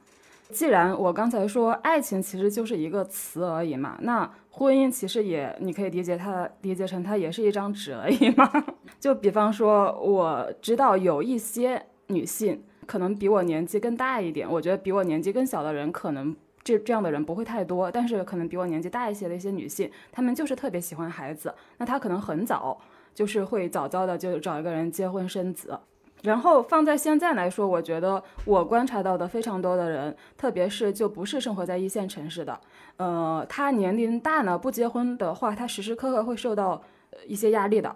[0.50, 8.48] 既然我刚才说爱情其实就是一个词而已嘛，那婚姻其实也你可以理解它理解成它也是一张纸而已嘛。
[9.00, 22.78] 就比方说，我知道有一些女性可能比我年纪更大一点，我觉得比我年纪更小的人可能这这样的人不会太多，但是可能比我年纪大一些的一些女性，她们就是特别喜欢孩子，那她可能很早
[23.14, 25.80] 就是会早早的就找一个人结婚生子。
[26.24, 32.58] 然后放在现在来说，我觉得我观察到的非常多的人，特别是就不是生活在一线城市的，
[32.96, 37.94] 呃，他年龄大呢，不结婚的话，他时时刻刻会受到呃一些压力的。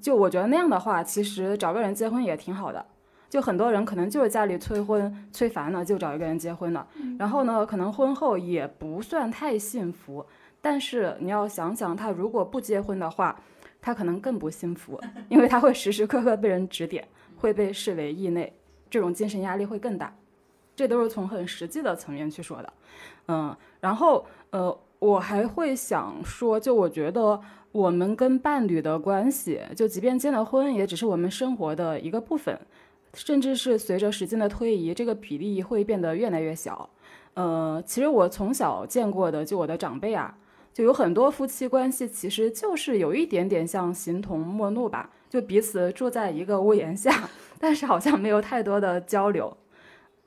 [0.00, 2.84] 就我觉得那样的话，其实找个人结婚也挺好的。
[3.30, 6.86] 就很多人可能就是家里催婚催烦了，就找一个人结婚了。
[7.18, 10.26] 然后呢，可能婚后也不算太幸福，
[10.60, 13.40] 但是你要想想，他如果不结婚的话，
[13.80, 15.00] 他可能更不幸福，
[15.30, 17.08] 因为他会时时刻刻被人指点。
[17.42, 18.52] 会被视为异类，
[18.88, 20.16] 这种精神压力会更大，
[20.76, 22.72] 这都是从很实际的层面去说的，
[23.26, 27.40] 嗯，然后呃，我还会想说，就我觉得
[27.72, 32.56] 我们跟伴侣的关系，就即便结了婚，也只是我们生活的一个部分，
[33.12, 36.88] 甚至是随着时间的推移，这个比例会变得越来越小。
[37.34, 40.38] 呃，其实我从小见过的，就我的长辈啊，
[40.72, 45.10] 就有很多夫妻关系，其实就是有一点点像形同陌路吧。
[45.32, 47.26] 就彼此住在一个屋檐下，
[47.58, 49.56] 但是好像没有太多的交流。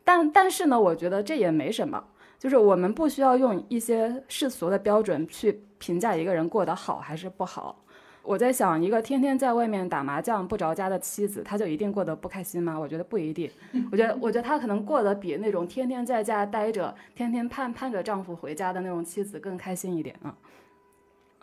[0.04, 2.04] 但但是呢，我觉得这也没什么，
[2.40, 7.84] 就是我们不需要用一些世俗的标准去评价一个人过得好还是不好。
[8.24, 12.76] 我在想，一个天天在外面打麻将不着家的妻子，她就一定过得不开心吗？
[12.76, 13.48] 我觉得不一定。
[13.92, 20.36] 我觉得，我觉得她可能过得比那种天天在家待着、天天盼盼着丈夫回家的那种妻子更开心一点啊。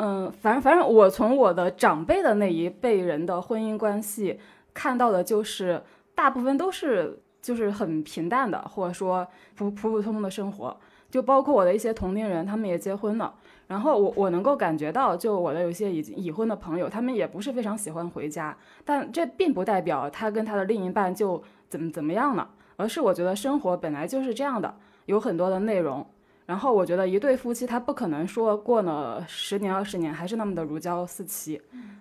[0.04, 4.40] 嗯，反正反正我从我的长辈的那一辈人的婚姻关系
[4.74, 5.80] 看到的就是，
[6.12, 9.24] 大部分都是就是很平淡的，或者说
[9.54, 10.76] 普普普通通的生活。
[11.08, 13.32] 就包括我的一些同龄人，他们也结婚了。
[13.68, 24.74] 然后我我能够感觉到，就我的有些已已婚的朋友，他们也不是非常喜欢回家，但这并不代表他跟他的另一半就怎么怎么样了，而是我觉得生活本来就是这样的，
[25.06, 26.04] 有很多的内容。
[26.52, 31.58] 然后我觉得一对夫妻他不可能说过了十年二十年还是那么的如胶似漆，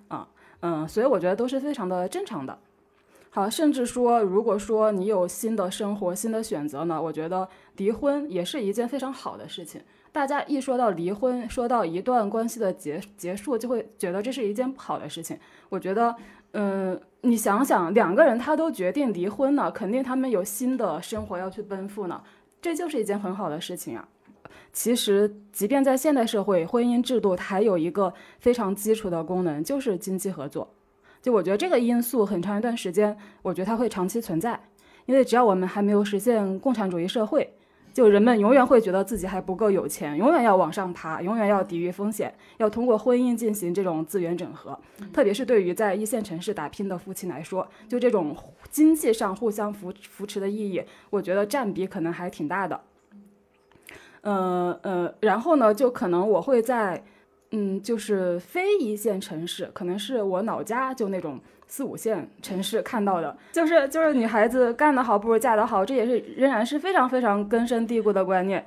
[0.10, 0.28] 啊
[0.60, 2.60] 嗯，所以我觉得都是非常的正常的。
[3.30, 7.48] 好，甚至说如果说你有新的生活、新的选择呢，我觉得
[7.78, 9.82] 离婚也是一件非常好的事情。
[10.12, 15.40] 大家一说到离婚，说到一段关系的结结束，就会觉得这是一件不好的事情。
[15.70, 16.14] 我觉得，
[16.52, 22.22] 嗯，你想想，两个人他都决定离婚了，肯定他们有新的生活要去奔赴呢，
[22.62, 24.06] 这就是一件很好的事情啊。
[24.74, 30.74] 其实，即便在现代社会，婚姻制度它还有一个非常基础的功能，就是经济合作。
[31.22, 34.60] 就我觉得这个因素很长一段时间，我觉得它会长期存在，
[35.06, 37.54] 因为只要我们还没有实现共产主义社会，
[37.94, 44.80] 就人们永远会觉得自己还不够有钱，永远要往上爬，永远要抵御风险，要通过婚姻进行这种资源整合。
[45.12, 48.36] 特别是对于在一线城市打拼的夫妻来说，就这种
[48.70, 52.80] 经济上互相扶扶持的意义，我觉得占比可能还挺大的。
[54.22, 57.04] 呃呃，然后呢，就可能我会在，
[57.52, 68.64] 嗯，就是非一线城市，可能是我老家就那种四五线城市看到的，就是就是女孩子干得好不如嫁得好，这也是仍然是非常非常根深蒂固的观念。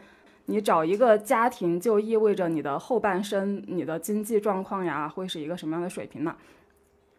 [0.46, 6.34] 你找一个家庭，就意味着你的后半生、你的经济状况呀，会是一个什么样的水平呢？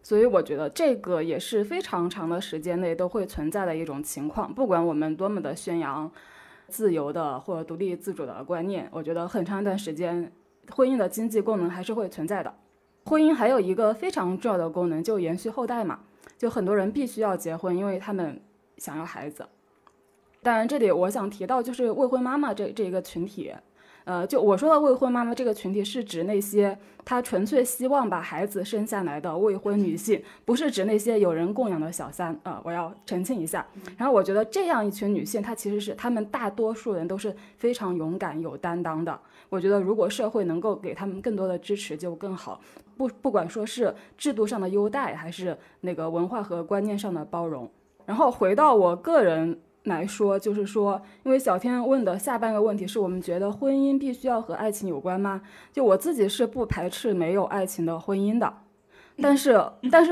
[0.03, 6.11] 所以我觉得这个也是非常长的时间内都会存在的一种情况，不管我们多么的宣扬。
[6.68, 10.32] 自由的或者独立自主的观念，我觉得很长一段时间，
[10.70, 12.53] 婚姻的经济功能还是会存在的。
[13.05, 15.99] 婚姻还有一个非常重要的功能，就延续后代嘛。
[16.38, 18.41] 就很多人必须要结婚，因为他们
[18.78, 19.47] 想要孩子。
[20.41, 23.53] 当然，这里我想提到就是未婚妈妈这这一个群体，
[24.05, 32.39] 呃，就我说的未婚妈妈这个群体是指那些她纯粹希望把孩子生下来的未婚女性，不是指那些有人供养的小三。
[32.43, 33.65] 呃，我要澄清一下。
[33.97, 39.19] 然后我觉得这样一群女性，她其实是她们大多数人都是非常勇敢、有担当的。
[39.49, 42.61] 我觉得如果社会能够给他们更多的支持就更好。
[42.95, 47.67] 不不管说是制度上的优待，还是那个文化和观念上的包容。
[48.05, 49.59] 然后回到我个人。
[49.86, 55.41] 来说，就是说，因为小天问的下半个问题是我们觉得婚姻必须要和爱情有关吗？
[55.71, 58.53] 就我自己是不排斥没有爱情的婚姻的，
[59.21, 60.11] 但是，但是，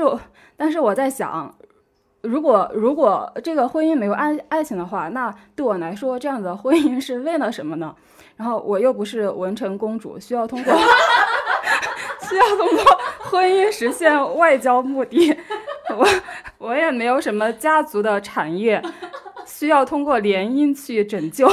[0.56, 1.54] 但是我在想，
[2.22, 7.94] 如果如果这个婚姻没有爱爱情的话，那对我来说，这样的婚姻是为了什么呢？
[8.36, 10.72] 然后我又不是文成公主，需要通过
[12.28, 12.98] 需要通过
[13.30, 15.36] 婚姻实现外交目的，
[15.96, 16.06] 我
[16.58, 18.80] 我也没有什么家族的产业。
[19.56, 21.46] 需要通过联姻去拯救，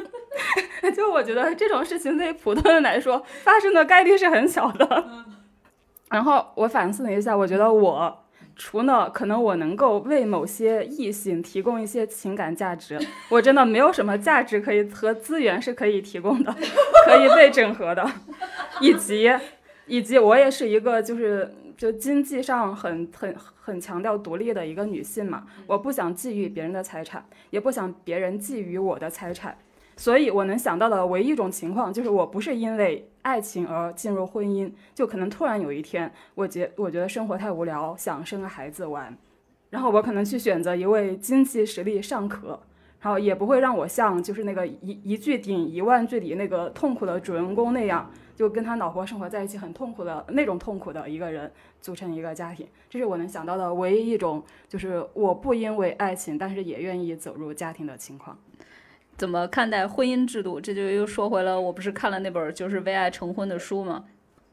[0.94, 5.04] 就我觉得这种事情对普通人来说发生的概率是很小的。
[6.10, 13.00] 然后我反思了一下，我觉得我除了可能我能够为某些异性提供一些情感价值，
[13.30, 16.54] 我真的没有什么价值可以和资源是可以提供的，
[17.08, 18.06] 可以被整合的，
[18.82, 19.32] 以及
[19.86, 21.50] 以及我也是一个就是。
[21.76, 29.56] 就经济上很很很强调独立的一个女性嘛，我不想觊觎别人的财产，也不想别人觊觎我的财产，
[29.96, 39.16] 所以我能想到的唯一一种情况就是我不是因为爱情而进入婚姻，就可能突然有一天我觉我觉得生活太无聊，想生个孩子玩，
[39.70, 42.60] 然后我可能去选择一位经济实力尚可，
[43.00, 48.10] 然后也不会让我像就是那个一一句顶一万句里那个痛苦的主人公那样。
[48.36, 58.38] 就跟他老婆生活在一起很痛苦的那种痛苦的一个人组成一个家庭，这是我能想到的唯一一种，就是我不因为爱情，但是也愿意走入家庭的情况。
[59.16, 60.60] 怎么看待婚姻制度？
[60.60, 64.06] 这就又说回了，我不是看了那本就是为爱成婚的书吗？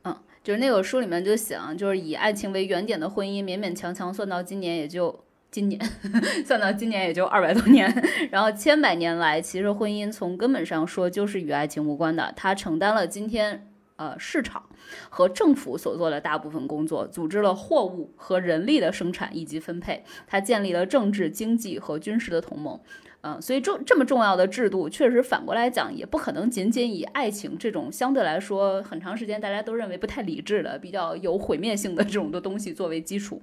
[0.04, 5.82] 嗯，就是那本书里面就想，就是以爱情为原点的婚姻，勉勉强强算到今年也就今年，
[6.46, 7.92] 算到今年也就二百多年。
[8.30, 13.68] 然后千百年来，其实婚姻从根本上说就是与爱情无关的，它承担了今天。
[14.02, 14.64] 呃，市场
[15.12, 22.80] 和政府所做的大部分工作，组织了货物和人力的生产以及分配，他建立了政治、经济和军事的同盟。
[23.24, 33.40] 嗯，所以这这么重要的制度，确实反过来讲，也不可能仅仅以爱情这种相对来说很长时间大家都认为不太理智的、比较有毁灭性的这种的东西作为基础。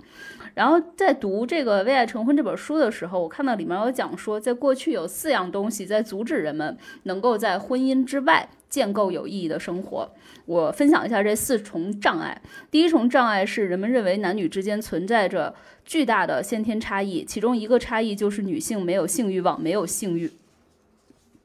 [0.54, 10.10] 然后在读这个《为爱成婚》这本书的时候，我看到里面有讲说，在过去有四样东西在阻止人们能够在婚姻之外建构有意义的生活。
[10.46, 12.40] 我分享一下这四重障碍。
[12.70, 15.54] 第一重障碍是人们认为男女之间存在着
[15.84, 20.32] 巨大的先天差异，其中一个差异就是女性没有性欲望，没有性欲。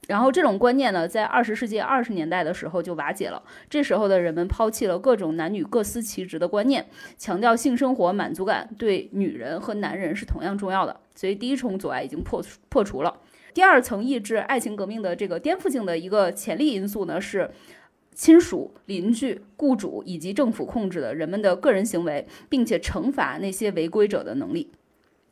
[0.10, 3.42] 然后这种观念呢，在二十世纪二十年代的时候就瓦解了。
[3.70, 6.86] 这时候的人们抛弃了各种男女各司其职的观念，
[7.18, 11.00] 强调性生活满足感对女人和男人是同样重要的。
[11.16, 13.16] 所以第一重阻碍已经破破除了。
[13.54, 17.52] 第二层抑制爱情革命的这个颠覆性的一个潜力因素呢是。
[18.16, 24.70] 亲属、邻居、雇主以及政府控制的人们的个人行为，并且惩罚那些违规者的能力，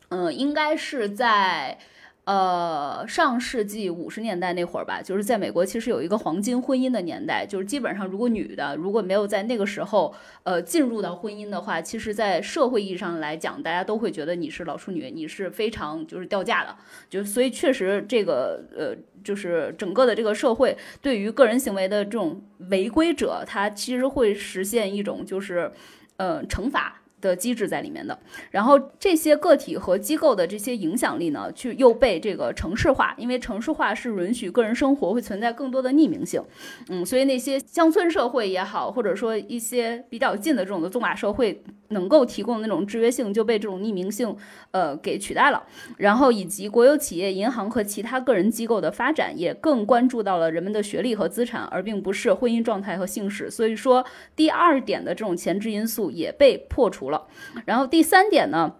[0.09, 1.78] 嗯，应该是在。
[2.24, 10.13] 呃，上世纪五十年代那会儿吧，就是在美国，其实有一个黄金婚姻的年代，就是基本上如果女的如果没有在那个时候
[10.43, 16.76] 呃进入到婚姻的话，其实，在社会意义上来讲，大家都会觉得你是老处女，你是非常就是掉价的，
[17.09, 25.72] 就所以确实这个呃，就是整个的这个社会对于个人行为的这种违规者，他其实会实现一种就是
[26.17, 27.01] 呃惩罚。
[27.22, 28.19] 的机制在里面的，
[28.49, 36.43] 然后这些个体和机构的这些影响力呢，去又被这个城市化，因为城市化是允许个人生活会存在更多的匿名性，
[36.89, 41.63] 嗯，所以那些乡村社会也好，或者说一些比较近的这种的纵马社会。
[41.91, 44.35] 能够提供的那种制约性就被这种匿名性，
[44.71, 45.63] 呃，给取代了。
[45.97, 53.49] 然后以及国有企业、银行和其他个人机构的发展，也更关注到了人们的学历和资产，而并不是婚姻状态和姓氏。
[53.49, 57.27] 所以说，第二点的这种前置因素也被破除了。
[57.65, 58.73] 然后第三点呢，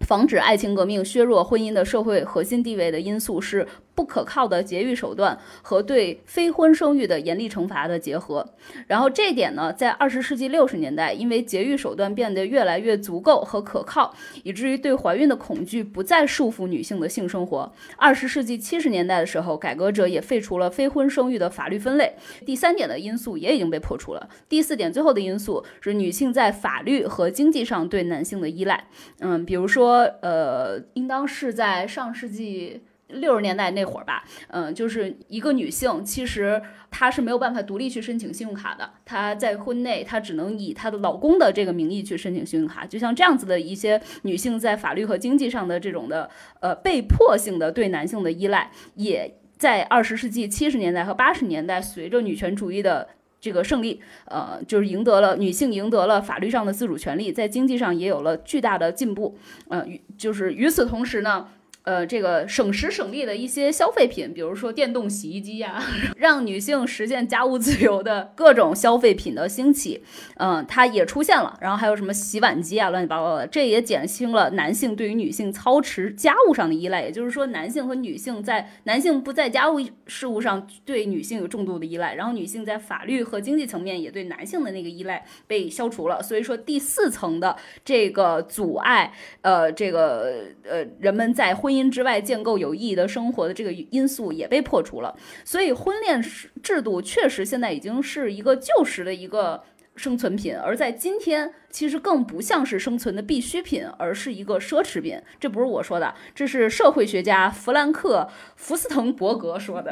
[0.00, 3.66] 防止爱情革命削弱婚姻的社会核心地位的因素是。
[3.94, 8.54] 不可靠的节育手段和对非婚生育的严厉惩罚的结合，
[8.86, 14.14] 然后这点呢，在二十世纪六十年代，因为节育手段变得越来越足够和可靠，
[14.44, 17.72] 以至于对怀孕的恐惧不再束缚女性的性生活。
[17.96, 22.14] 二十世纪七十年代的时候，改革者也废除了非婚生育的法律分类。
[22.46, 24.28] 第三点的因素也已经被破除了。
[24.48, 28.88] 第四点，最后的因素是女性在法律和经济上对男性的依赖。
[29.20, 32.80] 嗯，比如说，呃，应当是在上世纪。
[33.12, 36.60] 六十年代那会儿吧，嗯，就是一个女性，其实
[36.90, 38.90] 她是没有办法独立去申请信用卡的。
[39.04, 42.84] 她在婚内，她只能以她的老公的这个名义去申请信用卡。
[42.86, 46.28] 就像这样子的一些女性，在法律和经济上的这种的
[46.60, 53.08] 呃被迫性的对男性的依赖，也在二十世纪七十年代和八十年代，随着女权主义的
[53.40, 59.36] 这个胜利，呃，就是赢得了女性赢得了法律上的自主权利，在经济上也有了巨大的进步。
[59.68, 61.48] 呃，与就是与此同时呢。
[61.84, 65.82] 呃，这个省时省力的一些消费品，比如说电动洗衣机呀，
[66.16, 70.04] 让女性实现家务自由的各种消费品的兴起，
[70.36, 71.58] 嗯，它也出现了。
[71.60, 77.02] 然后还有什么洗碗机啊，乱七八糟的，这也减轻了男性对于女性操持家务上的依赖。
[77.02, 86.22] 也就是说，男性和女性在男性不在家务事务上对女性有重度的依赖，然后女性在法律和经济层面也对男性的那个依赖被消除了。
[86.22, 91.71] 所以说，第四层的这个阻碍，呃，这个呃，人们在婚。
[91.72, 96.22] 婚姻之外建构有意义的生活的这个因素也被破除了，所以婚恋
[96.62, 99.62] 制度确实现在已经是一个旧时的一个
[99.96, 101.54] 生存品，而在今天。
[101.72, 105.20] 其实更不像是生存的必需品，而是一个奢侈品。
[105.40, 109.90] 这不是我说的，这是社会学家弗兰克·福斯滕伯格说的。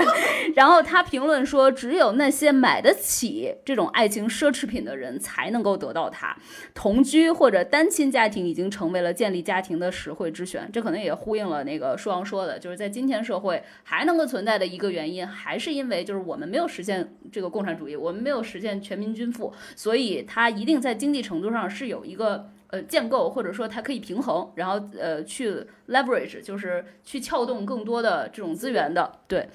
[0.56, 6.34] 然后他评论说，只有那些买得起这种爱情奢侈品的人才能够得到它。
[6.72, 10.70] 同居或者单亲家庭已经成为了建立家庭的实惠之选。
[10.72, 21.17] 这可能也呼应了那个舒阳说的，就是在今天社会还能够存在的一个原因，还是因为就是我们没有实现这个共产主义，我们没有实现全民均富，所以它一定在经济。
[21.22, 29.12] 程度上是有一个呃建构，或者说它可以平衡，然后呃去 leverage，就是去撬动更多的这种资源的。
[29.26, 29.48] 对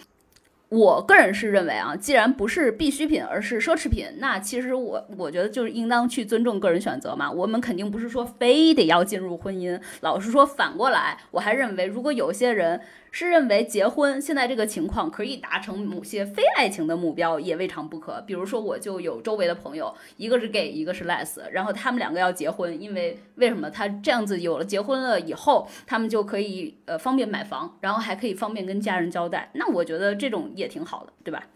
[0.70, 7.32] 我个人是认为啊，既然不是必需品，而是奢侈品，那其实我我觉得就是应当去尊重个人选择嘛。
[7.32, 12.82] 我们肯定不是说非得要进入婚姻，老实说，反过来，我还认为如果有些人。
[13.16, 18.20] 是认为结婚现在这个情况可以达成某些非爱情的目标，也未尝不可。
[18.26, 23.70] 比如说，我就有周围的朋友，一个是 gay，一个是 les，然后他们两个要结婚，因为为什么？
[23.70, 29.52] 他这样子有了结婚了以后，他们就可以呃方便买房，然后还可以方便跟家人交代。
[29.54, 31.48] 那我觉得这种也挺好的，对吧？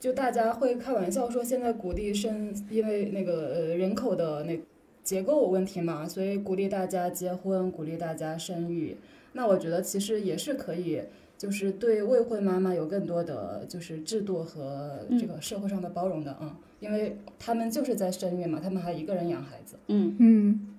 [0.00, 4.58] 就大家会开玩笑说，现在鼓励生，因为那个呃人口的那
[5.02, 8.96] 结构问题嘛，所以鼓励大家结婚，鼓励大家生育。
[9.34, 11.02] 那我觉得其实也是可以，
[11.36, 19.76] 就是对未婚妈妈有更多的就是制度和这个社会上的包容的啊，因为他们就是在生育嘛，他们还一个人养孩子。
[19.88, 20.76] 嗯嗯，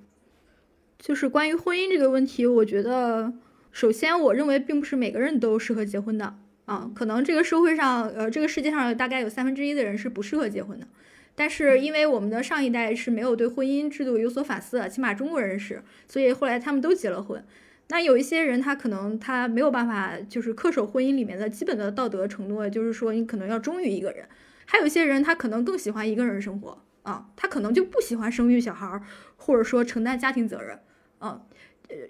[0.97, 3.33] 就是关于婚姻这个问题，我觉得
[3.71, 6.33] 首先我认为并不是每个人都适合结婚的
[6.63, 10.87] 啊，可能这个社会上呃这个世界上大概有三分之一的人是不适合结婚的，
[11.35, 17.43] 但是因为我们的上一代是没有对婚姻制度有所反思，起码中国人是，所以后来他们都结了婚。
[17.87, 24.27] 那有一些人，他可能他没有办法，就是恪守婚姻里面的基本的道德承诺，就是说你可能要忠于一个人。
[24.65, 28.99] 还有一些人，他可能更喜欢一个人生活啊，他可能就不喜欢生育小孩，
[29.37, 30.79] 或者说承担家庭责任。
[31.21, 31.39] 嗯，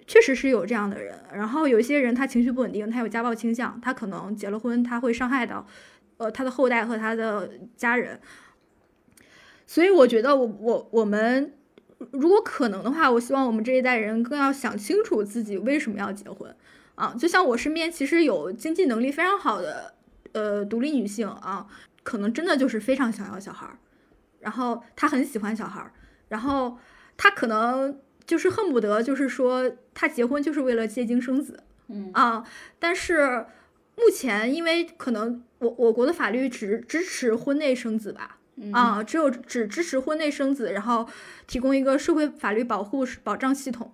[0.06, 1.18] 确实是有这样的人。
[1.34, 5.66] 然后有一些人，他情绪不稳定，他有家暴倾向，他可能结了婚，他会伤害到，
[6.16, 8.18] 呃，他的后代和他的家人。
[9.66, 11.52] 所以我觉得，我我我们。
[12.12, 16.54] 如果可能的话，我希望我们这一代人更要想清楚自己为什么要结婚
[16.94, 17.14] 啊！
[17.18, 19.94] 就像我身边其实有经济能力非常好的
[20.32, 21.66] 呃独立女性啊，
[22.02, 23.78] 可能真的就是非常想要小孩儿，
[24.40, 25.92] 然后她很喜欢小孩儿，
[26.28, 26.76] 然后
[27.16, 32.44] 她可能就是恨不得就是说她结婚就是为了借精生子，嗯啊，
[32.78, 33.46] 但是
[33.96, 38.38] 目前因为可能我我国的法律只支持婚内生子吧。
[38.72, 41.06] 啊，只有只支持婚内生子，然后
[41.46, 43.92] 提供一个社会法律保护保障系统。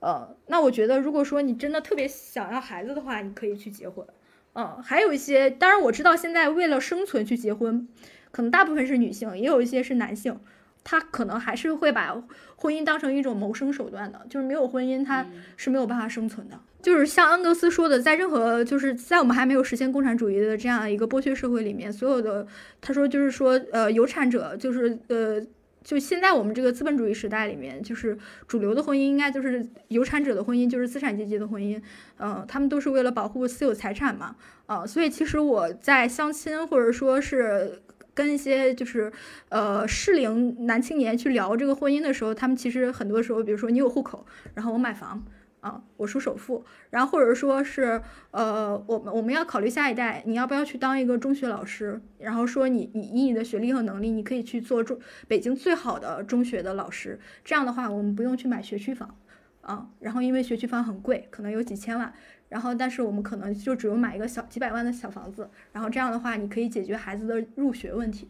[0.00, 4.06] 呃，那我觉得，如果说你真的特别想要孩子的话，你可以去结婚。
[4.52, 7.88] 嗯，还有一些，当然我知道现在为了生存去结婚，
[8.30, 10.38] 可能大部分是女性，也有一些是男性，
[10.84, 12.22] 他可能还是会把
[12.56, 15.26] 婚姻当成一种谋生手段的，就是没有婚姻他
[15.56, 16.60] 是没有办法生存的。
[16.84, 22.46] 就是像恩格斯说的，在任何就是在我们还没有实现共产主义的这样一个剥削社会里面，所有的
[22.82, 25.40] 他说就是说，呃，有产者就是呃，
[25.82, 31.80] 就现在我们这个资本主义时代里面，就是主流的婚姻应该就是有产者的婚姻，就是资产阶级的婚姻，
[32.18, 37.80] 嗯，他们都是为了保护私有财产嘛，啊，所以其实我在相亲或者说是
[38.12, 39.10] 跟一些就是
[39.48, 45.24] 呃适龄男青年去聊这个婚姻的时候，他们其实很多时候，比如说你有户口，然后我买房。
[45.64, 47.98] 啊，我出首付，然后或者说是，
[48.32, 51.98] 呃，我们我们要考虑下一代，你要不要去当一个中学老师？
[52.18, 57.18] 然后说你你以你的学历和能力，你可以去做中北京最好的中学的老师。
[57.42, 59.16] 这样的话，我们不用去买学区房，
[59.62, 62.12] 啊，然后因为学区房很贵，可能有几千万，
[62.50, 68.28] 然后但是我们可能就只有买一个小几百万的小房子，然后这样的话你可以解决孩子的入学问题。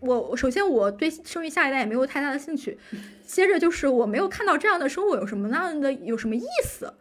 [0.00, 2.78] 我首先我对生育下一代也没有太大的兴趣，
[3.26, 6.92] 接着就是我没有看到这样的生活有什么那样的有什么意思，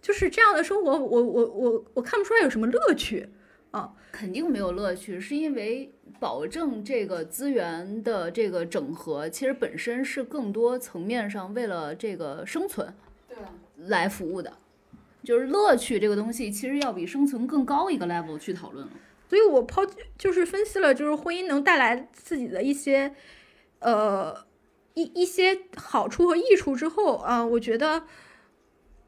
[0.00, 3.28] 就是这样的生活我我我我看不出来有什么乐趣
[3.70, 12.92] 啊，肯定没有乐趣，是因为保证这个资源的这个整合，其实本身是更多层面上为了这个生存
[13.28, 13.36] 对
[13.86, 14.52] 来服务的，
[15.22, 18.92] 就是乐趣这个东西，其实要比生存更高一个 level 去讨论了。
[19.28, 19.82] 所以我抛
[20.16, 23.12] 就是分析了，就是婚姻能带来自己的一些，
[23.80, 24.34] 呃，
[24.94, 28.04] 一一些好处和益处之后啊，我觉得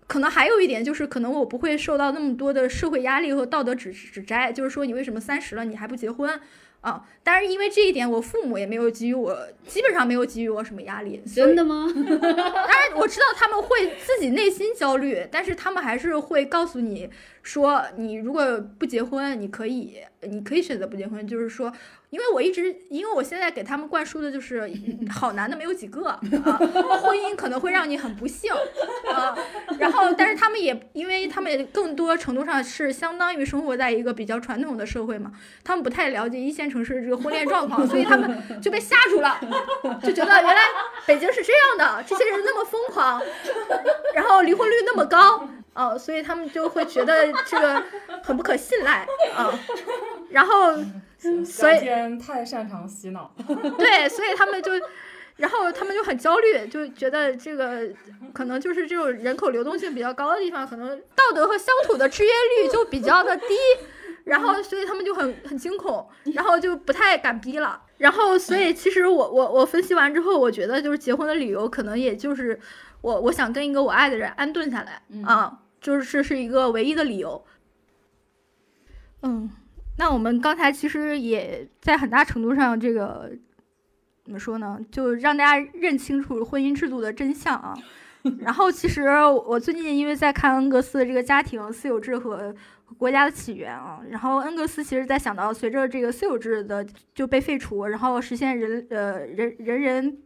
[0.07, 6.41] 可能还有一点就是，可能我不会受到那么多的社会压力和道德指指摘，就是说你为什么三十了你还不结婚？
[6.83, 9.37] 啊，但是因为这一点，我父母也没有给予我，
[9.67, 11.23] 基本上没有给予我什么压力。
[11.27, 11.87] 真的吗？
[11.95, 17.11] 当然我知道他们会自己内心焦虑，但是他们还是会告诉你
[17.43, 21.73] 说，你如果不结婚，你可以，你可以选择不结婚，就是说。
[22.11, 24.69] 因为我一直，因为我现在给他们灌输的就是
[25.09, 28.51] 好男的没有几个 啊，婚姻可能会让你很不幸
[29.15, 29.39] 啊。
[29.79, 35.31] 然后，但是他们也，因为他们更多程度上是相当于生活在一个比较传统的社会嘛，
[35.63, 39.39] 他们不太了解一线城市这个婚恋状况，所以他们就被吓住了，
[40.03, 40.63] 就觉得原来
[41.07, 43.23] 北京是这样的，这些人那么疯狂，
[44.17, 47.83] 然后离婚率那么高啊，所以他们就会觉得这个
[48.23, 49.53] 很不可信赖啊，
[50.31, 50.75] 然后。
[51.45, 51.81] 所以
[52.19, 53.31] 太擅长洗脑，
[53.77, 54.73] 对，所以他们就，
[55.37, 57.83] 然后他们就很焦虑，就觉得这个
[58.33, 63.55] 可能就是这种人口流动性比较高的地方，可能道德和乡土的制约率就比较的低，
[64.25, 67.83] 然后所以他们就很很惊恐，然后就不太敢逼了。
[67.99, 72.59] 然后所以其实我我我分析完之后，我觉得就是结婚的理由可能也就是
[73.01, 77.45] 我我想跟一个我爱的人安顿下来啊，就是这是一个唯一的理由。
[79.23, 79.51] 嗯。
[79.99, 83.31] 那我们刚才其实也在很大程度上，这个
[84.25, 84.81] 怎么说呢？
[84.91, 87.77] 就让大家认清楚婚姻制度的真相啊。
[88.41, 92.55] 然后，其实我最近因为在看恩格斯的这个家庭私有制和
[92.97, 100.19] 国家的起源啊，然后恩格斯其实在想到随着这个私有制的就被废除，然后实现人呃人人人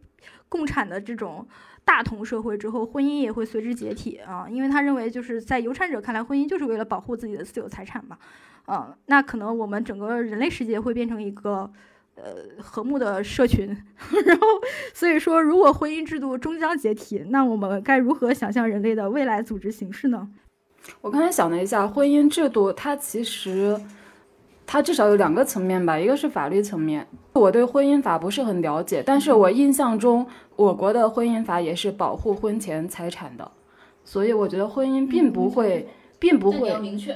[0.47, 1.45] 共产的这种
[1.85, 4.47] 大同社会之后，婚姻也会随之解体啊。
[4.49, 8.17] 因为他认为就是在有产者看来，婚姻就是为了保护自己的私有财产嘛。
[8.65, 11.71] 啊，那可能我们整个人类世界会变成一个，
[12.15, 12.23] 呃，
[12.59, 13.67] 和睦的社群。
[14.25, 14.47] 然后，
[14.91, 20.27] 所以说，如果婚姻制度终将解体，那我们该如何想象人类的未来组织形式呢？
[21.01, 23.79] 我刚才想了一下，婚姻制度它其实，
[24.65, 27.07] 它至少有两个层面吧，一个是法律层面。
[27.33, 30.25] 我对婚姻法不是很了解，但是我印象中，
[30.55, 33.51] 我国的婚姻法也是保护婚前财产的，
[34.03, 35.87] 所以我觉得婚姻并不会，
[36.17, 37.13] 并不会明确。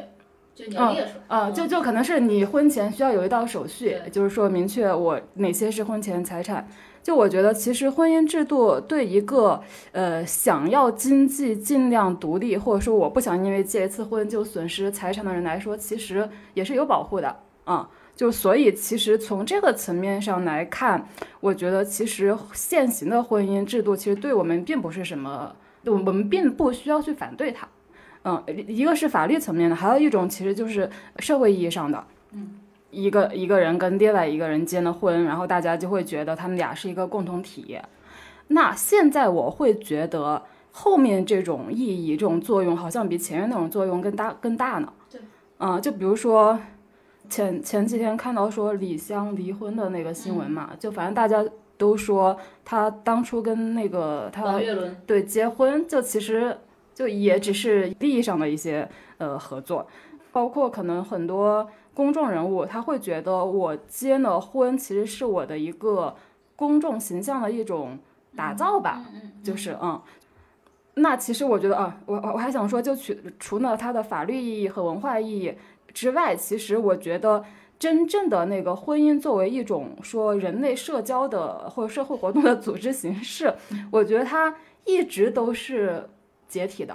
[0.78, 0.94] 嗯
[1.30, 6.68] 嗯，就就可能是你婚前需要有一道手续，就是说明确我哪些是婚前财产。
[7.02, 9.62] 就我觉得，其实婚姻制度对一个
[9.92, 17.90] 呃想要经济尽量独立，或者说我不想因为结一次婚就损失财产的人来说，其实也是有保护的啊。
[18.16, 21.08] 就所以，其实从这个层面上来看，
[21.40, 25.56] 我觉得其实现行的婚姻制度其实对我们并不是什么，
[25.86, 27.66] 我我们并不需要去反对它。
[28.26, 30.90] 嗯，一个是法律层面的，还有一种其实就是
[31.20, 32.04] 社会意义上的。
[32.34, 32.59] 嗯，
[32.92, 37.80] 一个一个人跟另外一个人结了婚，然后大家就会觉得他们俩是一个共同体。
[38.48, 44.92] 那现在我会觉得后面这种意义、这种作用，好像比前面那种作用更大更大呢。
[45.12, 45.22] 对。
[45.60, 46.60] 嗯，就比如说
[47.30, 51.46] 前前几天看到说李湘离婚的那个新闻嘛，就反正大家
[51.78, 54.60] 都说他当初跟那个他
[55.06, 56.58] 对结婚，就其实。
[56.92, 58.86] 就也只是利益上的一些
[59.20, 59.88] 呃合作，
[60.34, 61.66] 包括可能很多
[62.00, 66.16] 公众人物他会觉得我结了婚其实是我的一个
[66.56, 68.00] 公众形象的一种
[68.38, 69.04] 打造吧，
[69.44, 70.02] 就是嗯，
[70.94, 75.54] 那其实我觉得啊，我我我还想说，就除除了它的法律意义和文化意义
[75.94, 77.44] 之外，其实我觉得
[77.78, 83.54] 真正的那个婚姻作为一种说人类社交的或者社会活动的组织形式，
[83.92, 84.56] 我觉得它
[84.86, 86.10] 一直都是。
[86.50, 86.94] 解体的，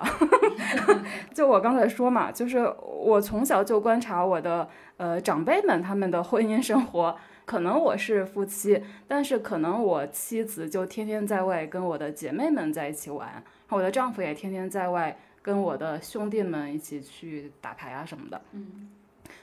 [1.32, 7.16] 就我刚才说嘛，就是我从小就观察我的呃长辈们他们的婚姻生活，
[7.46, 18.40] 可能我是夫妻，但是可能我妻子就天天在外跟我的姐妹们在一起玩，我的丈夫也天天在外跟我的兄弟们一起去打牌啊什么的。
[18.52, 18.88] 嗯，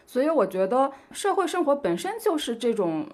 [0.05, 3.07] 所以我觉得社会生活本身就是这种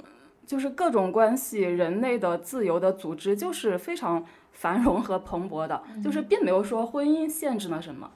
[0.45, 4.25] 就是各种关系，人类的自由的组织就是非常
[4.57, 8.09] 繁荣和蓬勃的，就是并没有说婚姻限制了什么。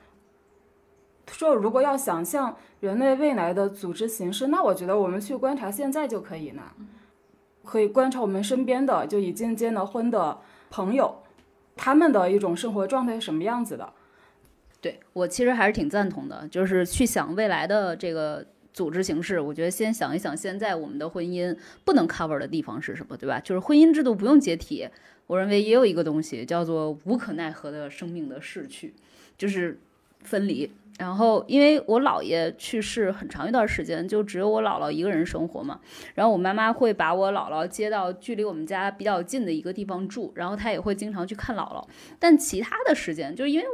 [1.27, 6.63] 说如果要想象人类未来的组织形式，那我觉得我们去观察现在就可以呢，
[7.63, 10.39] 可以观察我们身边的就已经结了婚的
[10.71, 11.21] 朋友，
[11.75, 13.93] 他们的一种生活状态是什么样子的。
[14.81, 18.43] 对我其实还是挺赞同的，就是去想未来的这个
[18.73, 19.39] 组织形式。
[19.39, 23.39] 我觉得先想一想现在我们的婚姻不能 cover 的地方是什么，对吧？
[23.39, 24.87] 就是婚姻制度不用解体，
[25.27, 28.93] 我认为也有一个东西叫做无可奈何的生命的逝去，
[29.37, 29.79] 就是
[30.23, 30.71] 分离。
[30.99, 35.79] 然后，因为我姥爷去世很长一段时间，就只有我姥姥一个人生活嘛。
[36.13, 41.83] 然后我妈妈会把我姥姥接到距离我们家比较近的一个地方住，然后她也会经常去看姥姥。
[42.19, 43.65] 但其他的时间，就是因为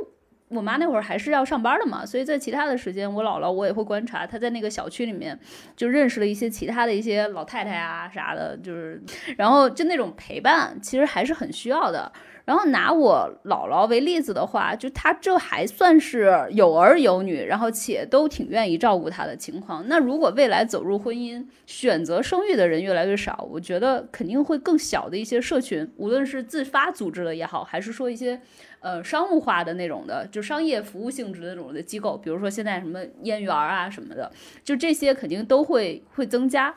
[0.49, 5.38] 我妈那会儿还是要上班的嘛，所以在其他的时间，我姥姥我也会观察她在那个小区里面
[5.76, 9.02] 就认识了一些其他的一些老太太啊啥的，就是
[9.38, 12.11] 然后就那种陪伴，其实还是很需要的。
[12.48, 19.86] 然后拿我姥姥为例子的话，就她这还算是有儿有女，然后且都挺愿意照顾她的情况。
[19.90, 28.40] 那如果未来走入婚姻，选择生育的人越来越少，我觉得肯定会更小的一些社群，无论是自发组织的也好，还是说一些
[28.80, 34.32] 呃商务化的那种的，就商业服务性质的那种的机构，比如说现在什么燕园啊什么的，
[34.64, 36.74] 就这些肯定都会会增加。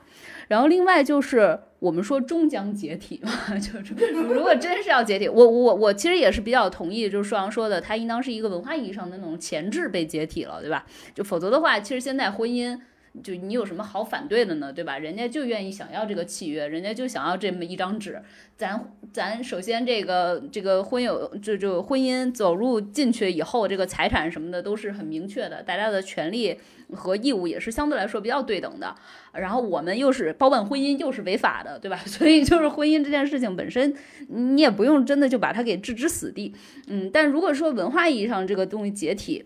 [0.51, 10.85] 然后另外就是我们说终将解体嘛， 就是如果真是要解体，我我我其实也是比较同意，就是舒阳说的，它应当是一个文化意义上的那种前置被解体了，对吧？
[11.15, 12.79] 就否则的话，其实现在婚姻。
[13.25, 14.73] 就你有什么好反对的呢？
[14.73, 14.97] 对吧？
[14.97, 18.23] 人家就愿意想要这个契约，人家就想要这么一张纸。
[18.57, 26.57] 咱咱首先这个这个婚有就就婚姻走入进去以后，这个财产什么的都是很明确的，大家的权利
[26.93, 28.95] 和义务也是相对来说比较对等的。
[29.33, 31.97] 然后我们又是包办婚姻，又是违法的，对吧？
[32.07, 33.95] 所以就是婚姻这件事情本身，
[34.29, 36.55] 你也不用真的就把它给置之死地。
[36.89, 39.45] 嗯，但如果说文化意义上这个东西解体。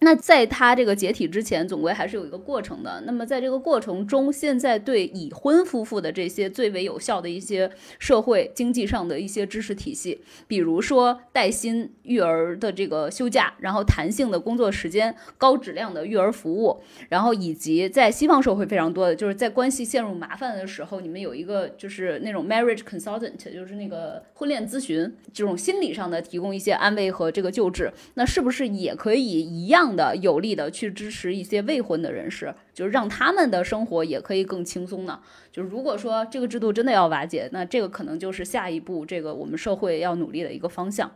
[0.00, 3.02] 那在它这个解体之前，总归还是有一个过程的。
[3.06, 16.78] 那么在这个过程中，现在对已婚夫妇的这些最为有效的一些社会经济上的一些支持体系，比如说带薪育儿的这个休假，然后弹性的工作时间，高质量的育儿服务，
[17.08, 29.85] 然后以及在西方社会非常多的，就是在关系陷入麻烦的时候，你们有一个就是那种 marriage consultant，就是那个婚恋咨询，这种心理上的提供一些安慰和这个救治，那是不是也可以一样？
[29.94, 35.20] 的有力的去支持一些未婚的人士，就是让他们的生活也可以更轻松呢。
[35.52, 41.12] 就是如果说这个制度真的要瓦解，那这个可能就是下一步这个我们社会要努力的一个方向。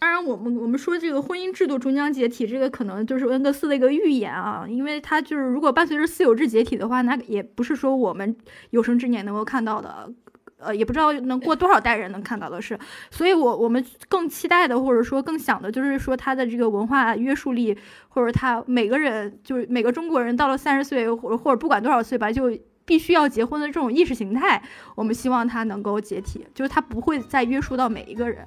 [0.00, 8.36] 当然，我们我们说这个婚姻制度终将解体，这个可能就是恩格斯的一个预言啊，因为他就是如果伴随着私有制解体的话，那也不是说我们
[8.70, 10.08] 有生之年能够看到的。
[10.58, 12.78] 呃，也不知道能过多少代人能看到的事，
[13.10, 17.76] 所以我我们更期待的，或者说更想的，就是说他的这个文化约束力，
[18.08, 22.50] 或者他每个人就是每个中国人到了三十岁，或者或者不管多少岁吧，就
[22.84, 24.62] 必须要结婚的这种意识形态，
[24.94, 28.46] 我们希望他能够解体，就是他不会再约束到每一个人。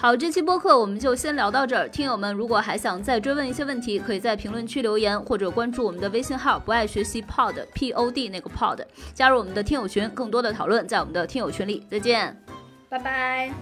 [0.00, 1.86] 好，这期播客我们就先聊到这儿。
[1.86, 8.82] 听友们，如果还想再追问一些问题，可以在评论区留言，或者关注我们的微信号“不爱学习 Pod P O D” 那个 Pod，
[9.12, 11.86] 加入我们的听友群，更多的讨论在我们的听友群里。
[11.90, 12.34] 再见，
[12.88, 13.52] 拜拜。